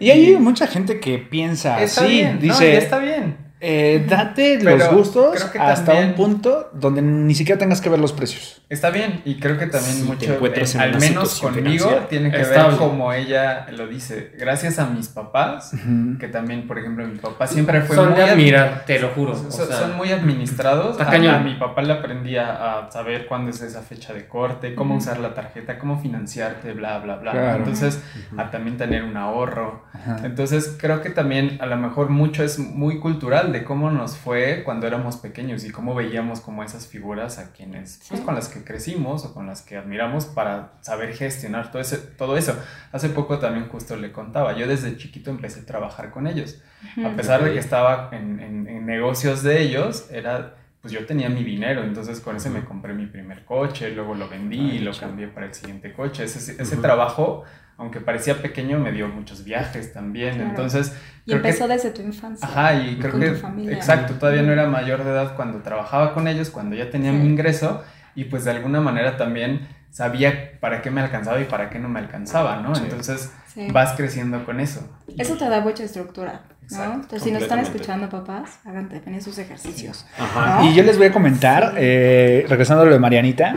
[0.00, 3.45] Y hay mucha gente que piensa Está así, bien, no, y dice, está bien.
[3.60, 7.98] Eh, date Pero los gustos hasta también- un punto donde ni siquiera tengas que ver
[7.98, 8.60] los precios.
[8.68, 12.30] Está bien, y creo que también Si mucho, encuentras eh, en al menos conmigo, tiene
[12.32, 12.70] que estable.
[12.70, 14.32] ver como ella lo dice.
[14.38, 15.72] Gracias a mis papás,
[16.18, 19.08] que también, por ejemplo, mi papá siempre fue Son muy de ad- admirar, te lo
[19.10, 19.34] juro.
[19.36, 20.92] Son, o sea, son muy administrados.
[20.92, 21.34] está A, cañón.
[21.36, 25.18] a mi papá le aprendí a, saber cuándo es esa fecha de corte, cómo usar
[25.20, 27.30] la tarjeta, cómo financiarte, bla, bla, bla.
[27.32, 27.56] Claro.
[27.58, 28.02] Entonces,
[28.36, 29.84] a también tener un ahorro.
[30.24, 34.62] Entonces, creo que también a lo mejor mucho es muy cultural de cómo nos fue
[34.64, 38.24] cuando éramos pequeños y cómo veíamos como esas figuras a quienes, pues Sí.
[38.26, 42.36] con las que crecimos o con las que admiramos para saber gestionar todo, ese, todo
[42.36, 42.54] eso.
[42.92, 46.60] Hace poco también justo le contaba, yo desde chiquito empecé a trabajar con ellos.
[47.04, 50.54] A pesar de que estaba en, en- en negocios de ellos, era,
[50.86, 54.28] pues yo tenía mi dinero, entonces con ese me compré mi primer coche, luego lo
[54.28, 56.22] vendí y lo cambié para el siguiente coche.
[56.22, 57.42] Ese, ese trabajo,
[57.76, 60.34] aunque parecía pequeño, me dio muchos viajes también.
[60.34, 60.50] Claro.
[60.50, 62.46] Entonces, Y que- empezó desde tu infancia.
[62.46, 63.74] Ajá, y creo con que, tu familia.
[63.76, 67.16] exacto, todavía no era mayor de edad cuando trabajaba con ellos, cuando ya tenía Sí.
[67.18, 67.82] mi ingreso
[68.14, 71.88] y pues de alguna manera también sabía para qué me alcanzaba y para qué no
[71.88, 72.74] me alcanzaba, ¿no?
[72.74, 72.82] Sí.
[72.84, 73.68] Entonces Sí.
[73.72, 74.86] vas creciendo con eso.
[75.16, 76.56] Eso te da mucha estructura, ¿no?
[76.62, 80.06] Exacto, Entonces, si nos están escuchando, papás, hagan también esos ejercicios.
[80.18, 80.60] Ajá.
[80.62, 80.70] ¿no?
[80.70, 83.56] Y yo les voy a comentar, eh, regresando a lo de Marianita,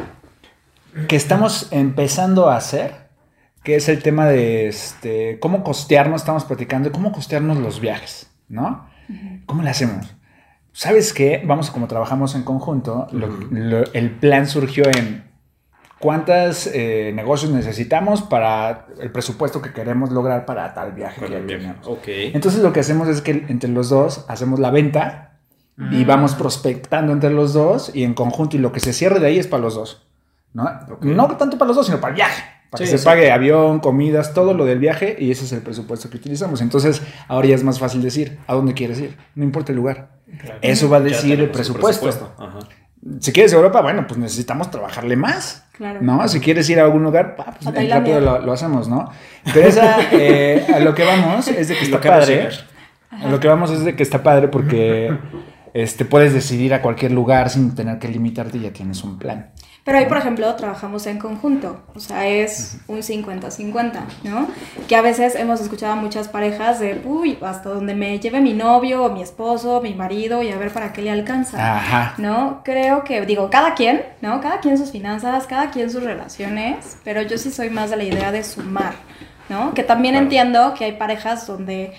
[1.07, 3.09] que estamos empezando a hacer,
[3.63, 8.31] que es el tema de este, cómo costearnos, estamos platicando de cómo costearnos los viajes,
[8.47, 8.87] ¿no?
[9.45, 10.15] ¿Cómo le hacemos?
[10.71, 11.43] ¿Sabes qué?
[11.45, 15.28] Vamos, como trabajamos en conjunto, lo- lo- el plan surgió en
[15.99, 21.41] cuántos eh, negocios necesitamos para el presupuesto que queremos lograr para tal viaje Para que
[21.45, 21.61] viaje.
[21.63, 21.87] tenemos.
[21.87, 22.07] Ok.
[22.07, 25.25] Entonces lo que hacemos es que entre los dos hacemos la venta
[25.81, 25.93] Mm.
[25.93, 29.27] y vamos prospectando entre los dos y en conjunto y lo que se cierre de
[29.27, 30.05] ahí es para los dos.
[30.51, 30.67] ¿no?
[30.99, 32.43] no tanto para los dos, sino para el viaje.
[32.69, 33.17] Para Sí, que se exacto.
[33.17, 36.59] pague avión, comidas, todo lo del viaje y ese es el presupuesto que utilizamos.
[36.59, 40.09] Entonces ahora ya es más fácil decir a dónde quieres ir, no importa el lugar.
[40.61, 42.33] Eso va a decir el tenemos presupuesto.
[42.37, 42.59] Ajá.
[43.19, 45.65] Si quieres Europa, bueno, pues necesitamos trabajarle más.
[45.71, 45.99] Claro.
[46.01, 46.27] ¿No?
[46.27, 49.09] Si quieres ir a algún lugar, pues en rápido lo, lo hacemos, ¿no?
[49.53, 52.49] Pero esa, eh, a lo que vamos es de que Lo está que padre.
[53.11, 55.11] A lo que vamos es de que está padre porque
[55.73, 59.51] este, puedes decidir a cualquier lugar sin tener que limitarte y ya tienes un plan.
[59.85, 64.47] Pero ahí, por ejemplo, trabajamos en conjunto, o sea, es un 50-50, ¿no?
[64.87, 68.53] Que a veces hemos escuchado a muchas parejas de, uy, hasta donde me lleve mi
[68.53, 71.77] novio o mi esposo, mi marido, y a ver para qué le alcanza.
[71.77, 72.13] Ajá.
[72.17, 72.61] ¿no?
[72.63, 74.41] Creo que, digo, cada quien, ¿no?
[74.41, 78.03] Cada quien sus finanzas, cada quien sus relaciones, pero yo sí soy más de la
[78.03, 78.93] idea de sumar,
[79.47, 79.73] ¿no?
[79.73, 80.25] Que también Claro.
[80.25, 81.93] entiendo que hay parejas donde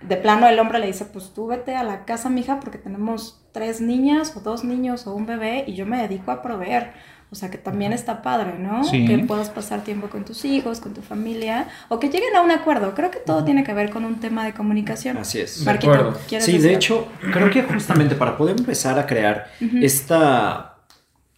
[0.00, 3.39] de plano el hombre le dice, pues tú vete a la casa, mija, porque tenemos
[3.52, 6.92] tres niñas o dos niños o un bebé y yo me dedico a proveer.
[7.32, 8.82] O sea, que también está padre, ¿no?
[8.82, 9.06] Sí.
[9.06, 12.50] Que puedas pasar tiempo con tus hijos, con tu familia, o que lleguen a un
[12.50, 12.92] acuerdo.
[12.92, 15.16] Creo que todo tiene que ver con un tema de comunicación.
[15.16, 15.60] Así es.
[15.60, 16.20] De Marquito, acuerdo.
[16.28, 19.46] ¿quieres Sí, de hecho, creo que justamente para poder empezar a crear
[19.80, 20.78] esta,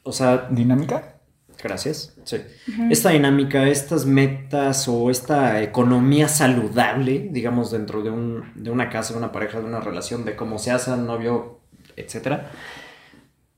[0.02, 1.12] o sea, ¿Dinámica?
[1.62, 2.14] Gracias.
[2.24, 2.38] Sí.
[2.90, 9.12] Esta dinámica, estas metas o esta economía saludable, digamos, dentro de, un, de una casa,
[9.12, 11.60] de una pareja, de una relación, de cómo se hace novio,
[11.96, 12.50] etcétera.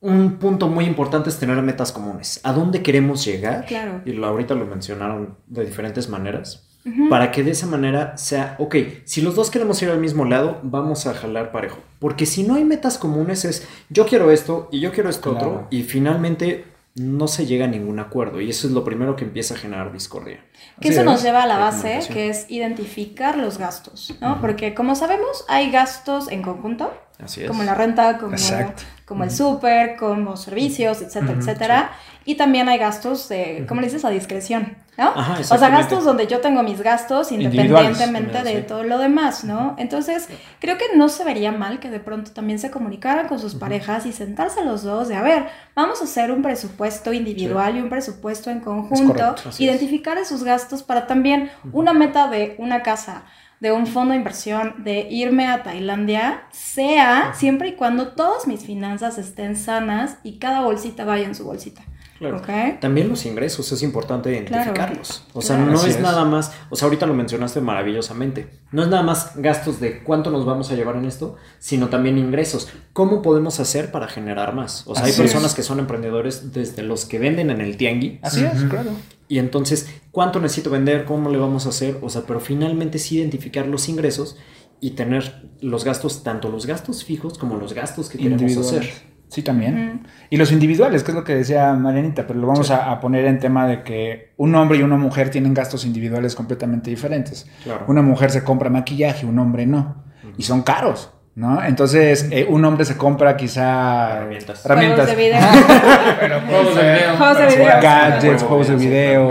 [0.00, 2.40] Un punto muy importante es tener metas comunes.
[2.42, 3.64] ¿A dónde queremos llegar?
[3.64, 4.02] Claro.
[4.04, 6.68] Y lo, ahorita lo mencionaron de diferentes maneras.
[7.08, 10.60] Para que de esa manera sea, ok, si los dos queremos ir al mismo lado,
[10.62, 11.78] vamos a jalar parejo.
[11.98, 15.46] Porque si no hay metas comunes es, yo quiero esto y yo quiero esto Claro.
[15.46, 18.42] otro, y finalmente no se llega a ningún acuerdo.
[18.42, 20.44] Y eso es lo primero que empieza a generar discordia.
[20.78, 24.42] Que eso nos lleva a la base, que es identificar los gastos, ¿no?
[24.42, 27.48] Porque como sabemos, hay gastos en conjunto, Así es.
[27.48, 28.82] como la renta, como, Exacto.
[29.04, 31.92] como el súper, como servicios, etcétera, etcétera.
[32.26, 34.04] Y también hay gastos de, ¿cómo le dices?
[34.04, 35.08] A discreción, ¿no?
[35.08, 38.64] Ajá, o sea, gastos donde yo tengo mis gastos independientemente de sí.
[38.66, 39.74] todo lo demás, ¿no?
[39.78, 43.54] Entonces, creo que no se vería mal que de pronto también se comunicaran con sus
[43.54, 45.46] parejas y sentarse los dos de, a ver,
[45.76, 50.82] vamos a hacer un presupuesto individual y un presupuesto en conjunto, correcto, identificar esos gastos
[50.82, 53.24] para también una meta de una casa,
[53.60, 58.64] de un fondo de inversión, de irme a Tailandia, sea siempre y cuando todas mis
[58.64, 61.82] finanzas estén sanas y cada bolsita vaya en su bolsita.
[62.18, 62.40] Claro.
[62.80, 65.24] También los ingresos, es importante identificarlos.
[65.32, 65.72] O sea, Claro.
[65.72, 66.00] no Así es, es.
[66.02, 70.30] nada más, o sea, ahorita lo mencionaste maravillosamente, no es nada más gastos de cuánto
[70.30, 72.68] nos vamos a llevar en esto, sino también ingresos.
[72.92, 74.84] ¿Cómo podemos hacer para generar más?
[74.86, 75.56] O sea, hay personas es.
[75.56, 78.20] que son emprendedores desde los que venden en el tianguis.
[78.22, 78.90] Así es, claro.
[79.28, 81.04] Y entonces, ¿cuánto necesito vender?
[81.04, 81.98] ¿Cómo le vamos a hacer?
[82.02, 84.38] O sea, pero finalmente sí identificar los ingresos
[84.80, 89.14] y tener los gastos, tanto los gastos fijos como los gastos que queremos hacer.
[89.28, 90.06] Sí, también.
[90.30, 93.24] Y los individuales, que es lo que decía Marianita, pero lo vamos a, a poner
[93.24, 97.50] en tema de que un hombre y una mujer tienen gastos individuales completamente diferentes.
[97.64, 97.86] Claro.
[97.88, 100.04] Una mujer se compra maquillaje, un hombre no.
[100.36, 101.64] Y son caros, ¿no?
[101.64, 104.64] Entonces, eh, un hombre se compra quizá Herramientas.
[104.64, 105.06] herramientas.
[105.10, 106.16] Juegos de video.
[106.20, 107.16] Pero Juegos de video.
[107.16, 107.80] Juegos de video.
[107.82, 109.28] Gadgets, un juegos de video,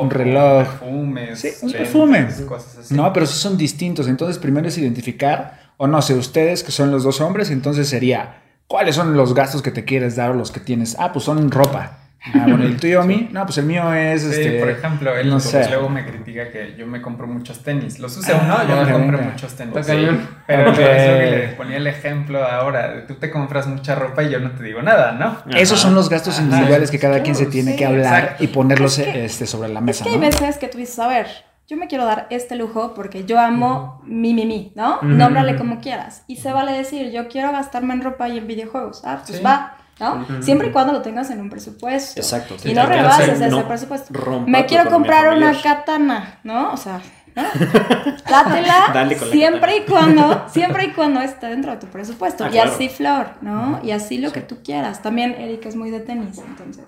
[0.00, 0.68] un reloj.
[0.68, 2.26] perfumes, Sí, un perfume.
[2.48, 2.94] cosas así.
[2.94, 4.08] No, pero sí son distintos.
[4.08, 8.36] Entonces, primero es identificar, o no sé, ustedes que son los dos hombres, entonces sería,
[8.66, 10.96] ¿cuáles son los gastos que te quieres dar o los que tienes?
[10.98, 11.98] Ah, pues son ropa.
[12.34, 13.28] Ah, bueno, ¿y el tuyo a mí?
[13.32, 14.60] No, pues el mío es, Sí, este...
[14.60, 15.68] por ejemplo, él no pues, sé.
[15.70, 17.98] luego me critica que yo me compro muchos tenis.
[17.98, 19.30] Los use o Ah, no, yo me compro venga.
[19.32, 19.86] muchos tenis.
[19.86, 20.28] Cañón.
[20.46, 20.76] Pero Ok.
[20.76, 24.30] por eso que le ponía el ejemplo ahora, de tú te compras mucha ropa y
[24.30, 25.38] yo no te digo nada, ¿no?
[25.56, 26.44] Esos son los gastos Ajá.
[26.44, 28.44] individuales que cada quien se tiene sí, que hablar exacto.
[28.44, 30.22] y ponerlos Es que- este, sobre la Es mesa, que hay ¿no?
[30.22, 31.26] veces que tú dices, a ver,
[31.68, 35.00] yo me quiero dar este lujo porque yo amo mi, mi, mi, ¿no?
[35.02, 36.22] Nómbrale como quieras.
[36.28, 39.02] Y se vale decir, yo quiero gastarme en ropa y en videojuegos.
[39.04, 39.44] Ah, pues Sí.
[39.44, 40.42] va, ¿no?
[40.42, 42.20] Siempre y cuando lo tengas en un presupuesto.
[42.20, 42.56] Exacto.
[42.64, 44.12] Y no rebases ese no presupuesto.
[44.46, 46.72] Me quiero comprar una katana, ¿no?
[46.72, 47.00] O sea,
[47.34, 47.42] ¿no?
[48.30, 52.44] Dátela Dale con la siempre y cuando, siempre y cuando esté dentro de tu presupuesto.
[52.44, 52.72] Ah, y claro.
[52.72, 53.80] así flor, ¿no?
[53.82, 55.02] Y así lo que tú quieras.
[55.02, 56.84] También Eric es muy de tenis, entonces.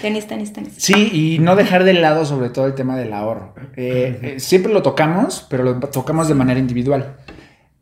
[0.00, 0.74] Tenis, tenis, tenis.
[0.78, 3.54] Sí, y no dejar de lado sobre todo el tema del ahorro.
[3.76, 7.16] Eh, eh, siempre lo tocamos, pero lo tocamos de manera individual.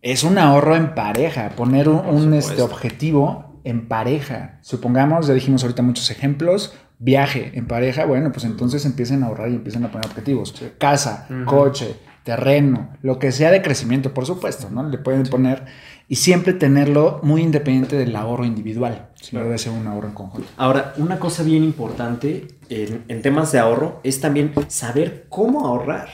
[0.00, 4.58] Es un ahorro en pareja, poner un, un, este, objetivo en pareja.
[4.62, 9.50] Supongamos, ya dijimos ahorita muchos ejemplos, viaje en pareja, bueno, pues entonces empiecen a ahorrar
[9.50, 10.54] y empiecen a poner objetivos.
[10.78, 14.88] Casa, coche, terreno, lo que sea de crecimiento, por supuesto, ¿no?
[14.88, 15.64] Le pueden poner
[16.08, 19.08] y siempre tenerlo muy independiente del ahorro individual.
[19.32, 20.48] No debe ser un ahorro en conjunto.
[20.56, 26.08] Ahora, una cosa bien importante en, en temas de ahorro es también saber cómo ahorrar.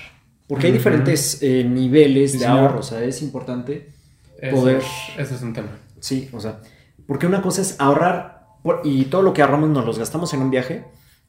[0.47, 2.59] Porque hay diferentes eh, niveles Sí, de señor.
[2.61, 2.81] ahorro.
[2.81, 3.91] O sea, es importante
[4.39, 4.83] Eso, poder.
[5.17, 5.69] eso es un tema.
[6.01, 6.59] Sí, o sea,
[7.07, 10.43] porque una cosa es ahorrar por- y todo lo que ahorramos nos los gastamos en
[10.43, 10.85] un viaje.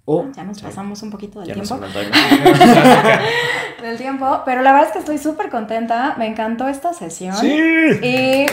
[0.07, 1.79] O Ya nos pasamos un poquito del Ya tiempo.
[3.81, 6.15] Del tiempo, pero la verdad es que estoy súper contenta.
[6.17, 7.35] Me encantó esta sesión.
[7.35, 7.53] Sí.
[8.01, 8.45] Y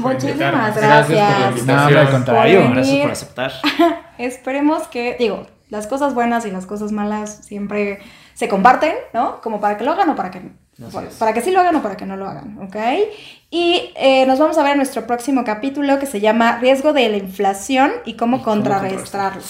[0.00, 1.08] muchísimas gracias.
[1.08, 2.24] Gracias por.
[2.24, 2.34] Por
[2.74, 3.02] Gracias venir.
[3.02, 3.52] por aceptar.
[4.18, 8.00] Esperemos que, digo, las cosas buenas y las cosas malas siempre
[8.34, 9.40] se comparten, ¿no?
[9.40, 10.42] Como para que lo hagan o para que
[11.18, 12.76] Para que sí lo hagan o para que no lo hagan, ¿ok?
[13.50, 17.08] Y eh, nos vamos a ver en nuestro próximo capítulo que se llama Riesgo de
[17.08, 19.42] la inflación y cómo Y cómo contrarrestarlo.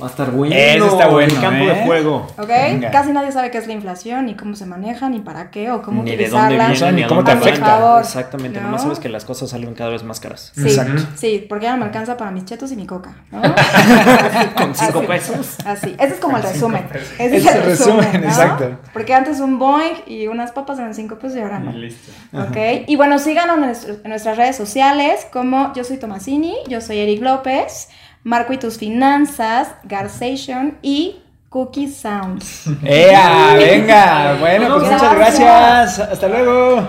[0.00, 0.54] Va a estar bueno.
[0.54, 1.74] Eso está bueno, El campo ¿eh?
[1.74, 2.26] de juego.
[2.38, 2.46] ¿Ok?
[2.48, 2.90] Venga.
[2.90, 5.82] Casi nadie sabe qué es la inflación, ni cómo se maneja, ni para qué, o
[5.82, 8.00] cómo Ni de dónde viene, ni cómo te afecta.
[8.00, 8.58] Exactamente.
[8.60, 8.66] ¿No?
[8.66, 10.52] Nomás sabes que las cosas salen cada vez más caras.
[10.54, 11.02] Sí, Exacto.
[11.16, 13.42] sí, porque ya no me alcanza para mis chetos y mi coca, ¿no?
[14.56, 15.06] Con cinco Así.
[15.06, 15.56] pesos.
[15.64, 16.84] Así, ese es como el resumen.
[17.18, 18.78] Ese Es el resumen, exacto.
[18.92, 21.72] Porque antes un Boeing y unas papas eran 5 pesos y ahora no.
[21.72, 22.10] Listo.
[22.32, 26.80] Ok, y bueno, síganos en, nuestro- en nuestras redes sociales como yo soy Tomasini, yo
[26.80, 27.88] soy Eric López,
[28.22, 31.16] Marco y tus finanzas, Garsation y
[31.48, 32.64] Cookie Sounds.
[32.84, 33.54] ¡Ea!
[33.56, 34.36] Venga.
[34.38, 35.40] Bueno, pues muchas Gracias.
[35.40, 36.08] gracias.
[36.12, 36.86] Hasta luego.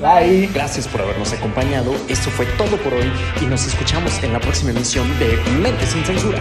[0.00, 0.50] Bye.
[0.52, 1.94] Gracias por habernos acompañado.
[2.08, 3.10] Esto fue todo por hoy
[3.40, 6.38] y nos escuchamos en la próxima emisión de Mente sin Censura.